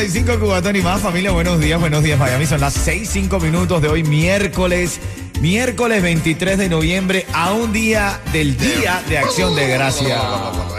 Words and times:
9.45 0.00 0.40
Cubatón 0.40 0.76
y 0.76 0.80
más, 0.80 1.02
familia, 1.02 1.30
buenos 1.30 1.60
días, 1.60 1.78
buenos 1.78 2.02
días 2.02 2.18
Miami, 2.18 2.46
son 2.46 2.60
las 2.60 2.88
6.5 2.88 3.38
minutos 3.42 3.82
de 3.82 3.88
hoy 3.88 4.02
miércoles, 4.02 4.98
miércoles 5.42 6.02
23 6.02 6.56
de 6.56 6.70
noviembre, 6.70 7.26
a 7.34 7.52
un 7.52 7.70
día 7.70 8.18
del 8.32 8.56
Día 8.56 9.02
de 9.10 9.18
Acción 9.18 9.54
de 9.54 9.68
Gracia. 9.68 10.18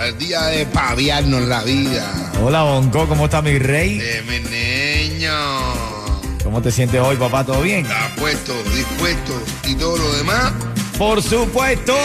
El 0.08 0.18
día 0.18 0.42
de 0.46 0.66
paviarnos 0.66 1.44
la 1.44 1.64
vida. 1.64 2.31
Hola 2.42 2.64
Bonco, 2.64 3.08
¿cómo 3.08 3.26
está 3.26 3.44
mi 3.44 3.59
rey? 3.59 4.00
De 4.00 4.23
mi 4.23 4.40
niño. 4.40 5.31
¿Cómo 6.44 6.64
te 6.64 6.72
sientes 6.72 7.00
hoy, 7.00 7.16
papá? 7.16 7.44
¿Todo 7.44 7.62
bien? 7.62 7.86
Apuesto, 7.86 8.56
dispuesto 8.76 9.40
y 9.68 9.76
todo 9.76 9.98
lo 9.98 10.14
demás. 10.18 10.52
Por 11.02 11.20
supuesto, 11.24 11.96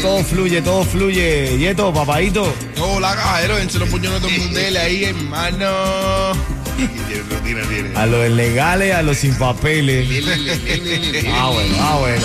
todo 0.00 0.22
fluye, 0.22 0.62
todo 0.62 0.84
fluye. 0.84 1.56
Y 1.56 1.66
esto, 1.66 1.92
papadito. 1.92 2.54
Hola, 2.78 3.16
cajero, 3.16 3.58
en 3.58 3.66
los 3.76 3.88
puñones 3.88 4.22
de 4.22 4.38
Mundele 4.38 4.78
ahí, 4.78 5.02
hermano. 5.02 5.66
A 7.96 8.06
los 8.06 8.30
legales, 8.30 8.94
a 8.94 9.02
los 9.02 9.16
sin 9.16 9.34
papeles. 9.34 10.08
Ah, 11.34 11.50
bueno, 11.52 11.74
ah, 11.80 11.96
bueno. 11.98 12.24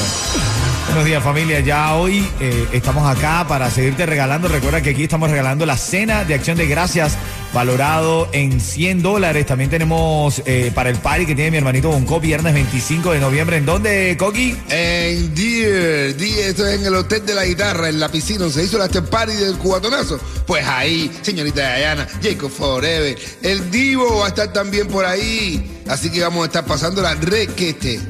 Buenos 0.85 1.05
días 1.05 1.23
familia, 1.23 1.59
ya 1.61 1.95
hoy 1.95 2.29
eh, 2.39 2.67
estamos 2.71 3.07
acá 3.07 3.47
para 3.47 3.71
seguirte 3.71 4.05
regalando. 4.05 4.47
Recuerda 4.47 4.81
que 4.81 4.91
aquí 4.91 5.05
estamos 5.05 5.31
regalando 5.31 5.65
la 5.65 5.75
cena 5.75 6.23
de 6.23 6.35
acción 6.35 6.55
de 6.55 6.67
gracias 6.67 7.17
valorado 7.55 8.27
en 8.33 8.59
100 8.59 9.01
dólares. 9.01 9.45
También 9.45 9.69
tenemos 9.69 10.43
eh, 10.45 10.71
para 10.75 10.89
el 10.89 10.97
party 10.97 11.25
que 11.25 11.35
tiene 11.35 11.51
mi 11.51 11.57
hermanito 11.57 11.89
Bonco 11.89 12.19
viernes 12.19 12.53
25 12.53 13.13
de 13.13 13.19
noviembre. 13.19 13.55
¿En 13.57 13.65
dónde, 13.65 14.17
Coqui? 14.19 14.57
En 14.69 15.33
Deer, 15.33 16.17
Deer, 16.17 16.49
esto 16.49 16.67
es 16.67 16.79
en 16.81 16.85
el 16.85 16.93
hotel 16.93 17.25
de 17.25 17.33
la 17.33 17.45
guitarra, 17.45 17.87
en 17.87 17.99
la 17.99 18.09
piscina, 18.09 18.39
donde 18.39 18.53
se 18.53 18.63
hizo 18.63 18.77
la 18.77 18.89
party 18.89 19.33
del 19.33 19.57
cubatonazo. 19.57 20.19
Pues 20.45 20.67
ahí, 20.67 21.09
señorita 21.21 21.61
Dayana, 21.61 22.07
Jacob 22.21 22.51
Forever, 22.51 23.17
el 23.41 23.71
Divo 23.71 24.19
va 24.19 24.25
a 24.25 24.27
estar 24.27 24.51
también 24.51 24.87
por 24.87 25.05
ahí. 25.05 25.81
Así 25.87 26.11
que 26.11 26.21
vamos 26.21 26.43
a 26.43 26.45
estar 26.47 26.65
pasando 26.65 27.01
la 27.01 27.15
requete. 27.15 28.01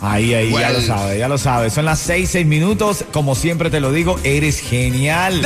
Ahí, 0.00 0.34
ahí, 0.34 0.50
ya 0.52 0.70
lo 0.70 0.80
sabes, 0.82 1.18
ya 1.18 1.28
lo 1.28 1.38
sabes. 1.38 1.72
Son 1.72 1.84
las 1.84 1.98
6, 2.00 2.28
6 2.30 2.46
minutos. 2.46 3.04
Como 3.12 3.34
siempre 3.34 3.70
te 3.70 3.80
lo 3.80 3.92
digo, 3.92 4.18
eres 4.22 4.60
genial. 4.60 5.40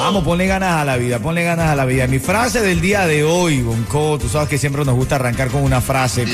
Vamos, 0.00 0.24
ponle 0.24 0.46
ganas 0.46 0.80
a 0.80 0.84
la 0.86 0.96
vida, 0.96 1.18
ponle 1.18 1.44
ganas 1.44 1.68
a 1.68 1.76
la 1.76 1.84
vida. 1.84 2.06
Mi 2.06 2.18
frase 2.18 2.62
del 2.62 2.80
día 2.80 3.06
de 3.06 3.22
hoy, 3.22 3.60
Bonco, 3.60 4.18
tú 4.18 4.30
sabes 4.30 4.48
que 4.48 4.56
siempre 4.56 4.82
nos 4.82 4.94
gusta 4.94 5.16
arrancar 5.16 5.48
con 5.48 5.62
una 5.62 5.82
frase. 5.82 6.26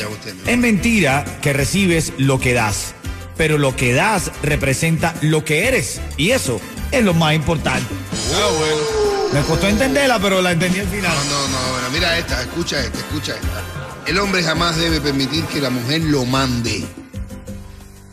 Es 0.47 0.57
mentira 0.57 1.25
que 1.43 1.53
recibes 1.53 2.13
lo 2.17 2.39
que 2.39 2.53
das, 2.53 2.95
pero 3.37 3.59
lo 3.59 3.75
que 3.75 3.93
das 3.93 4.31
representa 4.45 5.15
lo 5.21 5.45
que 5.45 5.67
eres. 5.67 6.01
Y 6.17 6.31
eso 6.31 6.61
es 6.93 7.03
lo 7.03 7.13
más 7.13 7.35
importante. 7.35 7.93
Ah, 8.35 8.51
bueno. 8.57 9.33
Me 9.33 9.41
costó 9.41 9.67
entenderla, 9.67 10.21
pero 10.21 10.41
la 10.41 10.53
entendí 10.53 10.79
al 10.79 10.87
final. 10.87 11.13
No, 11.29 11.49
no, 11.49 11.49
no, 11.49 11.73
bueno, 11.73 11.91
mira 11.93 12.17
esta, 12.19 12.41
escucha 12.43 12.79
esta, 12.79 12.99
escucha 12.99 13.35
esta. 13.35 13.65
El 14.07 14.21
hombre 14.21 14.45
jamás 14.45 14.77
debe 14.77 15.01
permitir 15.01 15.45
que 15.47 15.61
la 15.61 15.71
mujer 15.71 16.03
lo 16.03 16.25
mande. 16.25 16.85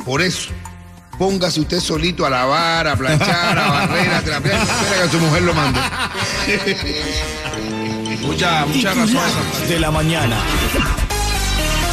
Por 0.04 0.24
eso, 0.24 0.50
póngase 1.18 1.60
usted 1.60 1.80
solito 1.80 2.26
a 2.26 2.30
lavar, 2.30 2.88
a 2.88 2.96
planchar, 2.96 3.58
a 3.58 3.70
barrer, 3.70 4.14
a 4.14 4.22
trapear, 4.22 4.62
espera 4.62 5.04
que 5.04 5.10
su 5.10 5.20
mujer 5.20 5.42
lo 5.44 5.54
mande. 5.54 5.80
Mucha, 8.22 8.66
mucha 8.66 8.94
razón 8.94 9.20
de 9.68 9.80
la 9.82 9.92
mañana. 9.92 10.38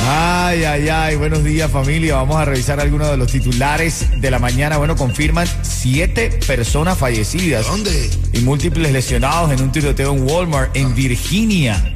Ay, 0.08 0.64
ay, 0.64 0.88
ay, 0.88 1.16
buenos 1.16 1.42
días 1.42 1.70
familia. 1.70 2.14
Vamos 2.14 2.36
a 2.36 2.44
revisar 2.44 2.78
algunos 2.80 3.10
de 3.10 3.16
los 3.16 3.30
titulares 3.32 4.06
de 4.20 4.30
la 4.30 4.38
mañana. 4.38 4.76
Bueno, 4.78 4.94
confirman 4.94 5.46
siete 5.62 6.30
personas 6.46 6.96
fallecidas 6.96 7.66
¿Dónde? 7.66 8.10
y 8.32 8.40
múltiples 8.40 8.92
lesionados 8.92 9.50
en 9.50 9.60
un 9.60 9.72
tiroteo 9.72 10.14
en 10.14 10.22
Walmart 10.22 10.76
en 10.76 10.94
Virginia. 10.94 11.94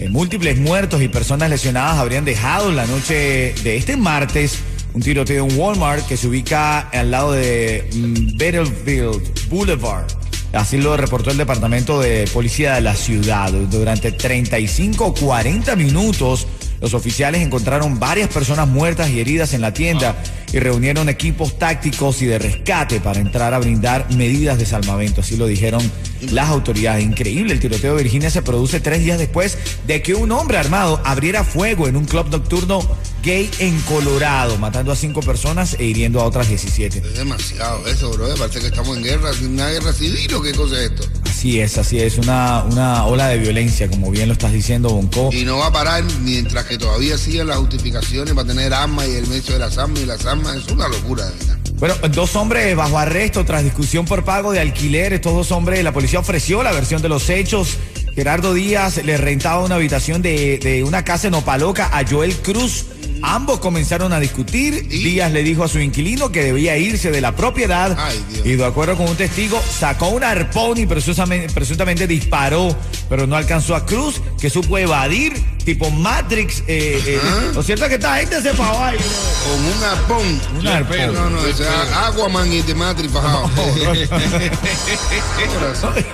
Eh, 0.00 0.08
múltiples 0.08 0.58
muertos 0.58 1.00
y 1.00 1.08
personas 1.08 1.50
lesionadas 1.50 1.98
habrían 1.98 2.24
dejado 2.24 2.72
la 2.72 2.84
noche 2.86 3.54
de 3.62 3.76
este 3.76 3.96
martes 3.96 4.58
un 4.98 5.02
tiroteo 5.04 5.46
en 5.46 5.56
Walmart 5.56 6.08
que 6.08 6.16
se 6.16 6.26
ubica 6.26 6.80
al 6.80 7.12
lado 7.12 7.30
de 7.30 7.88
mm, 7.94 8.36
Battlefield 8.36 9.48
Boulevard. 9.48 10.06
Así 10.52 10.76
lo 10.78 10.96
reportó 10.96 11.30
el 11.30 11.36
Departamento 11.36 12.00
de 12.00 12.28
Policía 12.32 12.74
de 12.74 12.80
la 12.80 12.96
ciudad. 12.96 13.52
Durante 13.52 14.10
35 14.10 15.06
o 15.06 15.14
40 15.14 15.76
minutos, 15.76 16.48
los 16.80 16.94
oficiales 16.94 17.42
encontraron 17.42 17.98
varias 17.98 18.28
personas 18.28 18.68
muertas 18.68 19.10
y 19.10 19.20
heridas 19.20 19.52
en 19.54 19.60
la 19.60 19.72
tienda 19.72 20.16
y 20.52 20.58
reunieron 20.58 21.08
equipos 21.08 21.58
tácticos 21.58 22.22
y 22.22 22.26
de 22.26 22.38
rescate 22.38 23.00
para 23.00 23.20
entrar 23.20 23.52
a 23.54 23.58
brindar 23.58 24.06
medidas 24.14 24.58
de 24.58 24.66
salvamento. 24.66 25.20
Así 25.20 25.36
lo 25.36 25.46
dijeron 25.46 25.82
las 26.30 26.48
autoridades. 26.48 27.04
Increíble, 27.04 27.52
el 27.52 27.60
tiroteo 27.60 27.96
de 27.96 28.02
Virginia 28.02 28.30
se 28.30 28.42
produce 28.42 28.80
tres 28.80 29.00
días 29.00 29.18
después 29.18 29.58
de 29.86 30.02
que 30.02 30.14
un 30.14 30.32
hombre 30.32 30.58
armado 30.58 31.00
abriera 31.04 31.44
fuego 31.44 31.88
en 31.88 31.96
un 31.96 32.04
club 32.04 32.28
nocturno 32.30 32.80
gay 33.22 33.50
en 33.58 33.78
Colorado, 33.82 34.56
matando 34.58 34.92
a 34.92 34.96
cinco 34.96 35.20
personas 35.20 35.76
e 35.78 35.84
hiriendo 35.84 36.20
a 36.20 36.24
otras 36.24 36.48
17. 36.48 36.98
Es 36.98 37.14
demasiado 37.14 37.86
eso, 37.86 38.10
bro. 38.12 38.34
Parece 38.36 38.60
que 38.60 38.66
estamos 38.66 38.96
en 38.96 39.02
guerra, 39.02 39.30
una 39.42 39.68
guerra 39.68 39.92
civil 39.92 40.32
o 40.34 40.42
qué 40.42 40.52
cosa 40.52 40.76
es 40.82 40.90
esto. 40.92 41.27
Así 41.38 41.60
es, 41.60 41.78
así 41.78 42.00
es, 42.00 42.18
una, 42.18 42.64
una 42.64 43.04
ola 43.04 43.28
de 43.28 43.38
violencia, 43.38 43.88
como 43.88 44.10
bien 44.10 44.26
lo 44.26 44.32
estás 44.32 44.52
diciendo, 44.52 44.88
Bonco. 44.88 45.30
Y 45.32 45.44
no 45.44 45.58
va 45.58 45.66
a 45.68 45.72
parar 45.72 46.02
mientras 46.22 46.64
que 46.64 46.76
todavía 46.76 47.16
siguen 47.16 47.46
las 47.46 47.58
justificaciones 47.58 48.34
para 48.34 48.48
tener 48.48 48.74
armas 48.74 49.06
y 49.06 49.14
el 49.14 49.28
medio 49.28 49.52
de 49.52 49.60
las 49.60 49.78
armas 49.78 50.00
y 50.00 50.06
las 50.06 50.26
armas. 50.26 50.56
Es 50.56 50.66
una 50.66 50.88
locura, 50.88 51.26
de 51.26 51.30
verdad. 51.36 51.58
Bueno, 51.74 51.94
dos 52.10 52.34
hombres 52.34 52.74
bajo 52.74 52.98
arresto 52.98 53.44
tras 53.44 53.62
discusión 53.62 54.04
por 54.04 54.24
pago 54.24 54.50
de 54.50 54.58
alquiler. 54.58 55.12
Estos 55.12 55.32
dos 55.32 55.52
hombres, 55.52 55.84
la 55.84 55.92
policía 55.92 56.18
ofreció 56.18 56.64
la 56.64 56.72
versión 56.72 57.02
de 57.02 57.08
los 57.08 57.30
hechos. 57.30 57.76
Gerardo 58.16 58.52
Díaz 58.52 58.96
le 59.04 59.16
rentaba 59.16 59.64
una 59.64 59.76
habitación 59.76 60.22
de, 60.22 60.58
de 60.58 60.82
una 60.82 61.04
casa 61.04 61.28
en 61.28 61.34
Opaloca 61.34 61.88
a 61.96 62.04
Joel 62.04 62.34
Cruz. 62.38 62.86
Ambos 63.22 63.60
comenzaron 63.60 64.12
a 64.12 64.20
discutir. 64.20 64.86
¿Y? 64.90 65.04
Díaz 65.04 65.32
le 65.32 65.42
dijo 65.42 65.64
a 65.64 65.68
su 65.68 65.78
inquilino 65.78 66.30
que 66.30 66.42
debía 66.44 66.76
irse 66.76 67.10
de 67.10 67.20
la 67.20 67.34
propiedad. 67.34 67.96
Ay, 67.98 68.24
y 68.44 68.52
de 68.52 68.64
acuerdo 68.64 68.96
con 68.96 69.08
un 69.08 69.16
testigo, 69.16 69.60
sacó 69.60 70.08
un 70.08 70.24
arpón 70.24 70.78
y 70.78 70.86
presuntamente, 70.86 71.52
presuntamente 71.52 72.06
disparó, 72.06 72.76
pero 73.08 73.26
no 73.26 73.36
alcanzó 73.36 73.74
a 73.74 73.84
Cruz, 73.86 74.20
que 74.40 74.50
supo 74.50 74.78
evadir, 74.78 75.32
tipo 75.68 75.90
Matrix. 75.90 76.62
Eh, 76.66 77.02
eh, 77.06 77.20
Lo 77.54 77.62
cierto 77.62 77.84
es 77.84 77.88
que 77.90 77.96
esta 77.96 78.16
gente 78.16 78.40
se 78.40 78.54
pagó 78.54 78.82
ahí. 78.82 78.96
Con 78.96 79.62
un 79.66 79.84
arpón. 79.84 80.40
Un 80.60 80.66
arpón. 80.66 81.12
No, 81.12 81.28
no, 81.28 81.40
o 81.40 81.52
sea, 81.52 82.06
Aquaman 82.06 82.50
y 82.50 82.62
Tematri 82.62 83.06
fajado. 83.06 83.50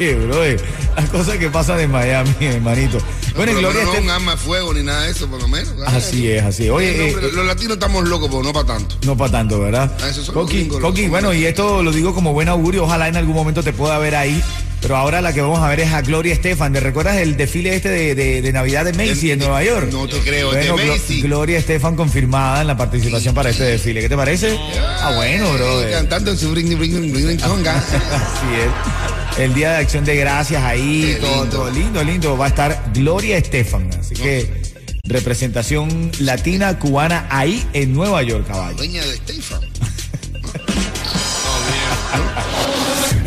Oye, 0.00 0.14
bro, 0.16 0.42
las 0.96 1.08
cosas 1.10 1.36
que 1.38 1.48
pasan 1.50 1.78
en 1.78 1.92
Miami, 1.92 2.34
hermanito. 2.40 2.98
Bueno, 3.36 3.52
lo 3.52 3.60
Gloria 3.60 3.84
no 3.84 3.92
un 3.92 4.10
arma 4.10 4.32
de 4.32 4.38
fuego 4.38 4.74
ni 4.74 4.82
nada 4.82 5.02
de 5.02 5.12
eso, 5.12 5.28
por 5.28 5.40
lo 5.40 5.46
menos. 5.46 5.72
Así 5.86 6.28
es, 6.32 6.42
así 6.42 6.64
es. 6.64 6.70
Oye, 6.70 6.96
No, 6.96 7.04
eh, 7.04 7.28
eh, 7.28 7.30
los 7.32 7.46
latinos 7.46 7.74
estamos 7.74 8.08
locos, 8.08 8.28
pero 8.28 8.42
no 8.42 8.52
para 8.52 8.66
tanto. 8.66 8.96
no 9.04 9.16
para 9.16 9.30
tanto, 9.30 9.60
¿verdad? 9.60 9.88
Ah, 10.02 10.08
esos 10.08 10.26
son 10.26 10.34
los 10.34 10.50
Coqui, 10.80 11.06
bueno, 11.06 11.32
y 11.32 11.46
esto 11.46 11.80
lo 11.84 11.92
digo 11.92 12.12
como 12.12 12.32
buen 12.32 12.48
augurio. 12.48 12.84
Ojalá 12.84 13.06
en 13.06 13.16
algún 13.16 13.34
momento 13.36 13.62
te 13.62 13.72
pueda 13.72 13.98
ver 13.98 14.16
ahí 14.16 14.42
Pero 14.84 14.98
ahora 14.98 15.22
la 15.22 15.32
que 15.32 15.40
vamos 15.40 15.60
a 15.60 15.68
ver 15.70 15.80
es 15.80 15.90
a 15.94 16.02
Gloria 16.02 16.34
Estefan. 16.34 16.74
¿Te 16.74 16.80
recuerdas 16.80 17.16
el 17.16 17.38
desfile 17.38 17.74
este 17.74 17.88
de, 17.88 18.14
de- 18.14 18.42
de 18.42 18.52
Navidad 18.52 18.84
de 18.84 18.92
Macy 18.92 19.30
en 19.30 19.38
Nueva 19.38 19.64
York? 19.64 19.88
No 19.90 20.06
te 20.06 20.18
creo, 20.18 20.50
Bueno, 20.50 20.76
Macy. 20.76 21.22
Gloria 21.22 21.58
Estefan 21.58 21.96
confirmada 21.96 22.60
en 22.60 22.66
la 22.66 22.76
participación 22.76 23.34
para 23.34 23.48
este 23.48 23.64
desfile. 23.64 24.02
¿Qué 24.02 24.10
te 24.10 24.16
parece? 24.16 24.58
Ah, 25.00 25.12
bueno, 25.16 25.50
bro. 25.54 25.80
Cantando 25.90 26.32
en 26.32 26.36
su 26.38 26.50
bring, 26.50 26.78
bring, 26.78 27.12
bring, 27.12 27.40
conga. 27.40 27.78
Así 27.78 28.46
es. 28.60 29.38
El 29.40 29.54
Día 29.54 29.70
de 29.72 29.76
Acción 29.78 30.04
de 30.04 30.16
Gracias 30.16 30.62
ahí, 30.62 31.16
todo, 31.18 31.30
lindo. 31.44 31.56
todo 31.56 31.70
lindo, 31.70 32.04
lindo. 32.04 32.36
Va 32.36 32.44
a 32.44 32.48
estar 32.48 32.90
Gloria 32.92 33.38
Estefan. 33.38 33.88
Así 33.98 34.14
que 34.14 34.62
representación 35.04 36.12
latina 36.18 36.78
cubana 36.78 37.26
ahí 37.30 37.66
en 37.72 37.94
Nueva 37.94 38.22
York, 38.22 38.46
caballo. 38.46 38.76
Dueña 38.76 39.02
de 39.02 39.16
Stefan. 39.16 39.60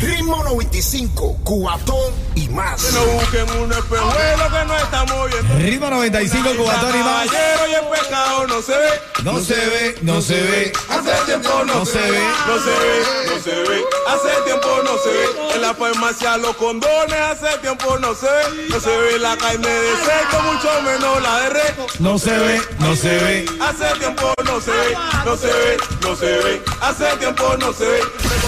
Ritmo 0.07 0.42
95, 0.42 1.38
Cubatón 1.44 2.13
y 2.36 2.48
más. 2.48 2.94
No 2.94 3.06
busquen 3.07 3.50
un 3.59 3.71
espejuelo 3.74 4.51
que 4.51 4.65
no 4.65 4.77
estamos 4.77 5.30
viendo. 5.30 5.56
Ritmo 5.56 5.89
95, 5.89 6.50
Cubatón 6.56 6.95
y 6.95 7.04
más. 7.04 7.27
Caballero 7.27 7.68
y 7.68 7.74
el 7.74 7.86
pecado 8.01 8.48
no 8.48 8.62
se 8.62 8.71
ve. 8.71 8.89
No 9.24 9.40
se 9.40 9.56
ve, 9.56 9.96
no 10.02 10.22
se 10.22 10.42
ve. 10.42 10.72
Hace 10.90 11.12
tiempo 11.25 11.50
no, 11.66 11.75
No 11.75 11.86
se 11.86 11.98
ve. 11.98 12.19
No 12.48 12.60
se 12.60 12.69
ve, 12.69 13.25
no 13.28 13.42
se 13.42 13.52
ve. 13.52 13.81
Hace 14.08 14.42
tiempo 14.46 14.68
no 14.84 14.98
se 15.00 15.10
ve. 15.10 15.56
En 15.56 15.62
la 15.62 15.74
farmacia 15.74 16.38
los 16.38 16.56
condones. 16.56 17.19
Hace 17.19 17.58
tiempo 17.60 17.98
no 18.00 18.14
se 18.14 18.28
ve. 18.28 18.68
No 18.69 18.80
se 18.80 18.96
ve 18.96 19.19
la 19.19 19.36
carne 19.36 19.68
de 19.68 19.92
cerdo, 19.98 20.44
mucho 20.54 20.81
menos 20.84 21.22
la 21.22 21.40
de 21.42 21.50
res. 21.50 21.74
No 22.00 22.19
se 22.19 22.38
ve, 22.38 22.62
no 22.80 22.96
se 22.96 23.10
ve. 23.10 23.46
Hace 23.60 24.00
tiempo 24.00 24.34
no 24.46 24.62
se 24.62 24.72
ve. 24.72 24.98
No 25.25 25.36
se 25.36 25.48
ve, 25.48 25.78
no 26.02 26.16
se 26.16 26.25
ve. 26.25 26.62
Hace 26.81 27.18
tiempo 27.18 27.58
no 27.60 27.74
se 27.74 27.86
ve. 27.86 28.00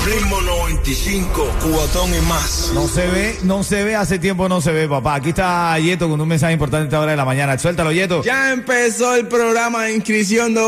Ritmo 0.05 0.39
95, 0.41 1.51
Cubatón 1.61 2.15
y 2.15 2.21
más. 2.21 2.71
No 2.73 2.87
se 2.87 3.05
ve, 3.07 3.37
no 3.43 3.63
se 3.63 3.83
ve, 3.83 3.95
hace 3.95 4.17
tiempo 4.17 4.47
no 4.47 4.61
se 4.61 4.71
ve, 4.71 4.87
papá. 4.87 5.15
Aquí 5.15 5.29
está 5.29 5.77
Yeto 5.77 6.07
con 6.07 6.21
un 6.21 6.27
mensaje 6.27 6.53
importante 6.53 6.83
a 6.83 6.87
esta 6.87 6.99
hora 6.99 7.11
de 7.11 7.17
la 7.17 7.25
mañana. 7.25 7.57
Suéltalo, 7.57 7.91
Yeto. 7.91 8.23
Ya 8.23 8.51
empezó 8.51 9.15
el 9.15 9.27
programa 9.27 9.83
de 9.83 9.95
inscripción 9.95 10.53
de 10.53 10.61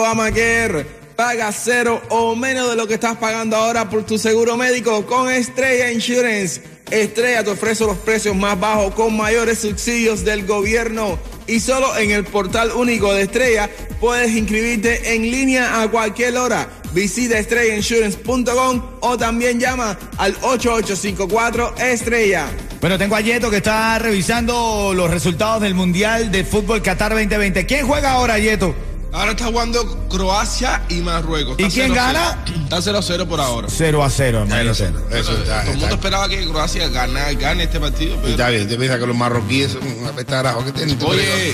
Paga 1.16 1.52
cero 1.52 2.02
o 2.10 2.36
menos 2.36 2.70
de 2.72 2.76
lo 2.76 2.88
que 2.88 2.96
estás 2.96 3.18
pagando 3.18 3.56
ahora 3.56 3.90
por 3.90 4.04
tu 4.04 4.18
seguro 4.18 4.58
médico 4.58 5.06
con 5.06 5.30
Estrella 5.30 5.92
Insurance. 5.92 6.62
Estrella 6.90 7.44
te 7.44 7.52
ofrece 7.52 7.86
los 7.86 7.98
precios 7.98 8.36
más 8.36 8.60
bajos 8.60 8.94
con 8.96 9.16
mayores 9.16 9.60
subsidios 9.60 10.26
del 10.26 10.48
gobierno. 10.48 11.20
Y 11.46 11.60
solo 11.60 11.96
en 11.96 12.12
el 12.12 12.24
portal 12.24 12.72
único 12.72 13.14
de 13.14 13.24
Estrella 13.24 13.70
puedes 14.00 14.32
inscribirte 14.32 15.14
en 15.14 15.24
línea 15.30 15.82
a 15.82 15.90
cualquier 15.90 16.38
hora. 16.38 16.68
Visita 16.94 17.38
estrellainsurance.com 17.38 18.82
o 19.02 19.18
también 19.18 19.60
llama 19.60 19.98
al 20.18 20.36
8854 20.42 21.76
Estrella. 21.78 22.48
Bueno, 22.82 22.98
tengo 22.98 23.16
a 23.16 23.22
Yeto 23.22 23.52
que 23.52 23.58
está 23.58 24.00
revisando 24.00 24.94
los 24.96 25.10
resultados 25.12 25.62
del 25.62 25.76
Mundial 25.76 26.32
de 26.32 26.44
Fútbol 26.44 26.82
Qatar 26.82 27.12
2020. 27.12 27.66
¿Quién 27.68 27.86
juega 27.86 28.14
ahora, 28.14 28.40
Yeto? 28.40 28.76
Ahora 29.14 29.32
está 29.32 29.46
jugando 29.48 30.08
Croacia 30.10 30.84
y 30.88 31.02
Marruecos. 31.02 31.58
Está 31.60 31.68
¿Y 31.68 31.70
quién 31.72 31.92
0-0. 31.92 31.96
gana? 31.96 32.38
Está 32.64 32.78
0-0 32.80 33.28
por 33.28 33.42
ahora. 33.42 33.68
0 33.70 34.04
a 34.04 34.10
0, 34.10 34.40
hermano. 34.44 34.72
Eso 34.72 34.86
está, 34.86 35.62
Todo 35.64 35.72
el 35.74 35.78
mundo 35.80 35.96
esperaba 35.96 36.30
que 36.30 36.48
Croacia 36.48 36.88
gane, 36.88 37.36
gane 37.36 37.64
este 37.64 37.80
partido. 37.80 38.16
pero- 38.18 38.30
Está 38.30 38.50
bien, 38.50 38.70
te 38.70 38.78
piensas 38.78 39.00
que 39.00 39.08
los 39.08 39.16
marroquíes 39.18 39.74
son 39.74 39.82
una 40.00 40.12
petarajo 40.14 40.64
que 40.64 40.72
tienen. 40.72 40.98
Oye, 41.04 41.54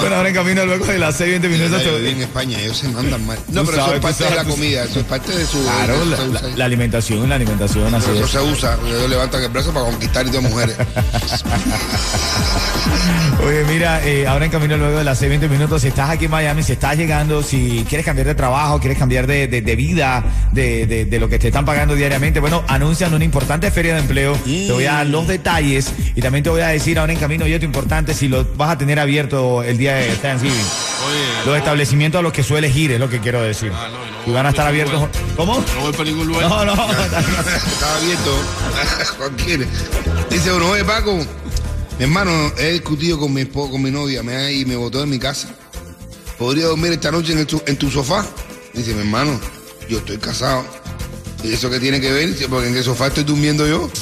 Bueno, 0.00 0.16
ahora 0.16 0.28
en 0.30 0.34
camino 0.34 0.64
luego 0.64 0.86
de 0.86 0.98
las 0.98 1.14
6, 1.16 1.30
20 1.42 1.48
minutos. 1.48 1.82
En 1.82 2.22
España, 2.22 2.58
ellos 2.60 2.78
se 2.78 2.88
mandan 2.88 3.26
mal. 3.26 3.38
No, 3.48 3.64
pero 3.66 3.82
eso 3.82 3.94
es 3.94 4.00
parte 4.00 4.24
de 4.24 4.34
la 4.34 4.44
comida, 4.44 4.84
eso 4.84 5.00
es 5.00 5.06
parte 5.06 5.36
de 5.36 5.44
su. 5.46 5.62
Claro, 5.62 6.04
la, 6.56 6.64
alimentación, 6.64 7.28
la 7.28 7.34
alimentación, 7.34 7.94
así 7.94 8.10
Eso 8.12 8.24
es. 8.24 8.30
se 8.30 8.40
usa, 8.40 8.78
ellos 8.86 9.10
levantan 9.10 9.42
el 9.42 9.48
brazo 9.50 9.72
para 9.74 9.84
conquistar 9.86 10.26
y 10.26 10.30
dos 10.30 10.42
mujeres. 10.42 10.74
Oye, 13.46 13.64
mira, 13.64 14.04
eh, 14.04 14.26
ahora 14.26 14.46
en 14.46 14.50
camino 14.50 14.76
luego 14.76 14.98
de 14.98 15.04
las 15.04 15.17
6, 15.18 15.28
20 15.28 15.48
minutos, 15.48 15.82
si 15.82 15.88
estás 15.88 16.10
aquí 16.10 16.26
en 16.26 16.30
Miami, 16.30 16.62
si 16.62 16.72
estás 16.72 16.96
llegando, 16.96 17.42
si 17.42 17.84
quieres 17.88 18.04
cambiar 18.04 18.26
de 18.28 18.34
trabajo, 18.34 18.78
quieres 18.78 18.96
cambiar 18.98 19.26
de, 19.26 19.48
de- 19.48 19.62
de 19.62 19.76
vida, 19.76 20.22
de, 20.52 20.86
de- 20.86 21.04
de 21.06 21.18
lo 21.18 21.28
que 21.28 21.38
te 21.38 21.48
están 21.48 21.64
pagando 21.64 21.94
diariamente, 21.96 22.38
bueno, 22.40 22.62
anuncian 22.68 23.12
una 23.12 23.24
importante 23.24 23.70
feria 23.70 23.94
de 23.94 24.00
empleo. 24.00 24.34
Te 24.44 24.70
voy 24.72 24.84
a 24.86 24.92
dar 24.94 25.06
los 25.06 25.26
detalles 25.26 25.92
y 26.14 26.20
también 26.20 26.44
te 26.44 26.50
voy 26.50 26.60
a 26.60 26.68
decir 26.68 26.98
ahora 26.98 27.12
en 27.12 27.18
camino, 27.18 27.46
y 27.46 27.52
esto 27.52 27.64
importante, 27.66 28.14
si 28.14 28.28
lo 28.28 28.44
vas 28.56 28.70
a 28.70 28.78
tener 28.78 29.00
abierto 29.00 29.62
el 29.64 29.76
día 29.76 29.96
de 29.96 30.08
Thanksgiving. 30.16 30.54
oye. 30.56 31.46
Los 31.46 31.56
establecimientos 31.58 32.18
a 32.20 32.22
los 32.22 32.32
que 32.32 32.42
sueles 32.44 32.74
ir, 32.76 32.92
es 32.92 33.00
lo 33.00 33.08
que 33.08 33.18
quiero 33.20 33.42
decir. 33.42 33.72
Ah, 33.74 33.88
no, 33.90 33.98
no, 33.98 34.30
y 34.30 34.34
van 34.34 34.46
a 34.46 34.50
estar 34.50 34.64
no, 34.66 34.70
abiertos. 34.70 35.00
no. 35.00 35.08
¿Cómo? 35.36 35.54
No 35.74 35.80
voy 35.82 35.92
para 35.92 36.04
ningún 36.04 36.28
lugar. 36.28 36.48
No, 36.48 36.64
no. 36.64 36.72
Estaba 36.92 37.96
abierto. 37.96 38.38
Dice 40.30 40.52
uno, 40.52 40.68
oye 40.70 40.84
Paco, 40.84 41.18
mi 41.98 42.04
hermano, 42.04 42.30
he 42.58 42.72
discutido 42.72 43.18
con 43.18 43.32
mi 43.32 43.40
esposo, 43.42 43.72
con 43.72 43.82
mi 43.82 43.90
novia, 43.90 44.22
me 44.22 44.36
ha- 44.36 44.50
y 44.52 44.64
me 44.64 44.76
botó 44.76 45.00
de 45.00 45.06
mi 45.06 45.18
casa. 45.18 45.48
¿Podría 46.38 46.66
dormir 46.66 46.92
esta 46.92 47.10
noche 47.10 47.32
en, 47.32 47.38
el 47.38 47.46
tu- 47.46 47.62
en 47.66 47.76
tu 47.76 47.90
sofá? 47.90 48.24
Dice, 48.72 48.94
mi 48.94 49.00
hermano, 49.00 49.40
yo 49.88 49.98
estoy 49.98 50.18
casado. 50.18 50.64
¿Y 51.42 51.52
eso 51.52 51.68
qué 51.70 51.78
tiene 51.80 52.00
que 52.00 52.10
ver? 52.12 52.34
Porque 52.48 52.68
en 52.68 52.76
el 52.76 52.84
sofá 52.84 53.08
estoy 53.08 53.24
durmiendo 53.24 53.66
yo. 53.66 53.88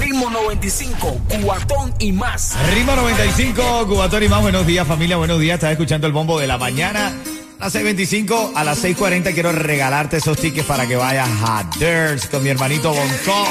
Ritmo 0.00 0.30
95, 0.30 1.20
Cubatón 1.28 1.94
y 1.98 2.12
más. 2.12 2.54
Rima 2.74 2.96
95, 2.96 3.86
Cubatón 3.88 4.22
y 4.22 4.28
más. 4.28 4.42
Buenos 4.42 4.66
días, 4.66 4.86
familia. 4.86 5.16
Buenos 5.16 5.40
días. 5.40 5.54
Estás 5.54 5.72
escuchando 5.72 6.06
el 6.06 6.12
bombo 6.12 6.38
de 6.38 6.46
la 6.46 6.58
mañana. 6.58 7.12
A 7.60 7.64
las 7.66 7.74
6.25, 7.76 8.52
a 8.54 8.64
las 8.64 8.84
6.40 8.84 9.32
quiero 9.32 9.52
regalarte 9.52 10.18
esos 10.18 10.36
tickets 10.36 10.66
para 10.66 10.86
que 10.86 10.96
vayas 10.96 11.28
a 11.42 11.64
Dirts 11.78 12.26
con 12.28 12.42
mi 12.42 12.50
hermanito 12.50 12.92
Bonco. 12.92 13.46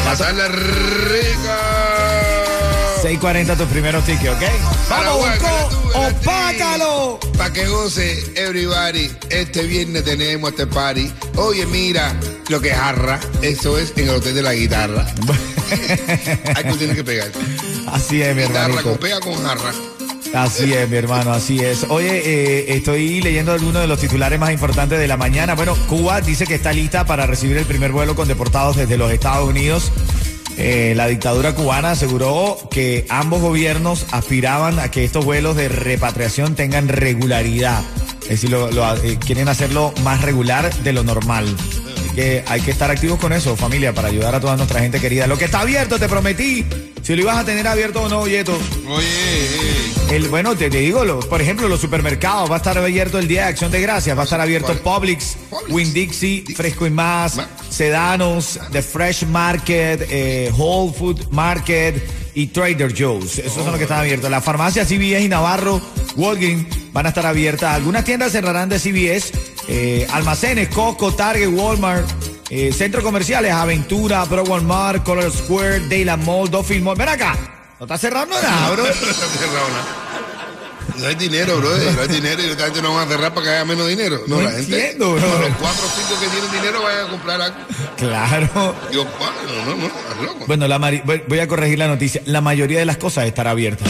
A 0.00 0.04
pasarla 0.04 0.48
rica. 0.48 1.58
6.40 3.02 3.56
tus 3.58 3.68
primeros 3.68 4.04
tickets, 4.06 4.30
¿ok? 4.30 4.42
¡Vamos, 4.88 5.18
Bonco! 5.18 5.98
¡Opácalo! 6.08 7.20
Para 7.36 7.52
que 7.52 7.66
goce 7.66 8.32
everybody, 8.34 9.10
este 9.28 9.64
viernes 9.64 10.04
tenemos 10.04 10.50
este 10.50 10.66
party. 10.66 11.12
Oye, 11.36 11.66
mira 11.66 12.14
lo 12.48 12.60
que 12.62 12.72
jarra, 12.72 13.20
eso 13.42 13.76
es 13.76 13.92
en 13.96 14.04
el 14.08 14.14
hotel 14.14 14.34
de 14.36 14.42
la 14.42 14.54
guitarra. 14.54 15.04
Ahí 16.56 16.64
tú 16.70 16.76
tienes 16.78 16.96
que 16.96 17.04
pegar. 17.04 17.30
Así 17.88 18.22
es, 18.22 18.34
mi 18.34 18.42
Guitarra 18.42 18.68
con 18.68 18.78
hermanito. 18.78 19.00
pega 19.00 19.20
con 19.20 19.34
jarra. 19.42 19.72
Así 20.34 20.72
es, 20.72 20.88
mi 20.88 20.96
hermano, 20.96 21.32
así 21.32 21.60
es. 21.60 21.86
Oye, 21.88 22.10
eh, 22.24 22.74
estoy 22.76 23.22
leyendo 23.22 23.52
algunos 23.52 23.80
de 23.82 23.86
los 23.88 24.00
titulares 24.00 24.38
más 24.40 24.50
importantes 24.52 24.98
de 24.98 25.06
la 25.06 25.16
mañana. 25.16 25.54
Bueno, 25.54 25.76
Cuba 25.88 26.20
dice 26.20 26.44
que 26.46 26.54
está 26.56 26.72
lista 26.72 27.06
para 27.06 27.26
recibir 27.26 27.56
el 27.56 27.64
primer 27.66 27.92
vuelo 27.92 28.16
con 28.16 28.26
deportados 28.26 28.76
desde 28.76 28.96
los 28.98 29.12
Estados 29.12 29.48
Unidos. 29.48 29.92
Eh, 30.56 30.94
la 30.96 31.06
dictadura 31.06 31.54
cubana 31.54 31.92
aseguró 31.92 32.58
que 32.70 33.06
ambos 33.10 33.40
gobiernos 33.42 34.06
aspiraban 34.10 34.78
a 34.80 34.90
que 34.90 35.04
estos 35.04 35.24
vuelos 35.24 35.56
de 35.56 35.68
repatriación 35.68 36.54
tengan 36.56 36.88
regularidad. 36.88 37.82
Es 38.22 38.28
decir, 38.40 38.50
lo- 38.50 38.68
eh, 39.04 39.18
quieren 39.24 39.48
hacerlo 39.48 39.92
más 40.02 40.22
regular 40.22 40.72
de 40.82 40.92
lo 40.92 41.04
normal. 41.04 41.46
Que 42.16 42.44
hay 42.46 42.60
que 42.60 42.70
estar 42.70 42.90
activos 42.90 43.18
con 43.18 43.32
eso, 43.32 43.56
familia, 43.56 43.92
para 43.92 44.08
ayudar 44.08 44.34
a 44.34 44.40
toda 44.40 44.56
nuestra 44.56 44.80
gente 44.80 45.00
querida. 45.00 45.26
Lo 45.26 45.36
que 45.38 45.44
está 45.46 45.60
abierto, 45.60 45.98
te 45.98 46.08
prometí. 46.08 46.64
Si 47.04 47.14
lo 47.14 47.20
ibas 47.22 47.36
a 47.36 47.44
tener 47.44 47.66
abierto 47.68 48.02
o 48.02 48.08
no, 48.08 48.26
Yeto. 48.26 48.58
Oye, 48.88 49.06
eh, 49.06 49.90
El, 50.10 50.28
bueno, 50.28 50.56
te, 50.56 50.70
te 50.70 50.78
digo, 50.78 51.04
lo- 51.04 51.20
por 51.20 51.40
ejemplo, 51.42 51.68
los 51.68 51.78
supermercados, 51.80 52.50
va 52.50 52.54
a 52.54 52.56
estar 52.58 52.78
abierto 52.78 53.18
el 53.18 53.28
Día 53.28 53.42
de 53.42 53.48
Acción 53.48 53.70
de 53.70 53.80
Gracias, 53.82 54.16
va 54.16 54.22
a 54.22 54.24
estar 54.24 54.40
abierto 54.40 54.68
¿Cuál? 54.82 55.00
Publix, 55.00 55.36
Publix. 55.50 55.70
Winn-Dixie, 55.70 56.44
Fresco 56.56 56.86
y 56.86 56.90
Más, 56.90 57.36
Ma- 57.36 57.48
Sedanos, 57.68 58.58
The 58.72 58.80
Fresh 58.80 59.24
Market, 59.26 60.06
eh, 60.10 60.50
Whole 60.56 60.92
Food 60.96 61.26
Market 61.30 62.02
y 62.34 62.46
Trader 62.46 62.94
Joe's. 62.98 63.38
Esos 63.38 63.52
son 63.54 63.66
los 63.66 63.76
que 63.76 63.82
están 63.82 64.00
abiertos. 64.00 64.30
Las 64.30 64.42
farmacias 64.42 64.88
CVS 64.88 65.20
y 65.24 65.28
Navarro, 65.28 65.82
Walgreens 66.16 66.66
van 66.94 67.04
a 67.04 67.10
estar 67.10 67.26
abiertas. 67.26 67.74
Algunas 67.74 68.04
tiendas 68.04 68.32
cerrarán 68.32 68.70
de 68.70 68.78
eh, 69.68 70.06
almacenes, 70.10 70.68
Costco, 70.68 71.12
Target, 71.14 71.48
Walmart. 71.48 72.06
Eh, 72.50 72.72
centros 72.72 73.02
comerciales, 73.02 73.52
Aventura, 73.52 74.24
Pro 74.26 74.42
Walmart, 74.44 75.02
Color 75.04 75.30
Square, 75.32 75.80
Dayland 75.88 76.24
Mall, 76.24 76.50
Dolphin 76.50 76.82
Mall. 76.84 76.96
Ven 76.96 77.08
acá, 77.08 77.36
no 77.78 77.86
está 77.86 77.98
cerrando 77.98 78.34
nada, 78.40 78.70
bro. 78.70 78.84
No 80.98 81.08
hay 81.08 81.14
dinero, 81.16 81.56
bro. 81.58 81.70
No 81.70 82.02
hay 82.02 82.08
dinero 82.08 82.40
y 82.42 82.50
esta 82.50 82.66
gente 82.66 82.80
no 82.80 82.94
van 82.94 83.08
a 83.08 83.10
cerrar 83.10 83.34
para 83.34 83.44
que 83.46 83.52
haya 83.52 83.64
menos 83.64 83.88
dinero. 83.88 84.20
No, 84.28 84.36
No 84.36 84.42
la 84.42 84.50
gente. 84.52 84.74
entiendo, 84.78 85.14
bro. 85.14 85.20
no, 85.22 85.38
los 85.40 85.56
cuatro 85.56 85.86
o 85.86 85.90
cinco 85.90 86.20
que 86.20 86.28
tienen 86.28 86.52
dinero 86.52 86.82
vayan 86.84 87.06
a 87.06 87.10
comprar 87.10 87.40
algo. 87.40 87.56
Claro. 87.96 88.74
Digo, 88.92 89.04
bueno, 89.18 89.64
no, 89.66 89.76
no, 89.76 89.86
estás 89.86 90.22
loco. 90.22 90.44
Bueno, 90.46 90.68
la 90.68 90.78
mari- 90.78 91.02
voy 91.26 91.38
a 91.40 91.48
corregir 91.48 91.78
la 91.80 91.88
noticia. 91.88 92.22
La 92.26 92.40
mayoría 92.42 92.78
de 92.78 92.84
las 92.84 92.96
cosas 92.98 93.24
estará 93.26 93.50
abierta. 93.50 93.84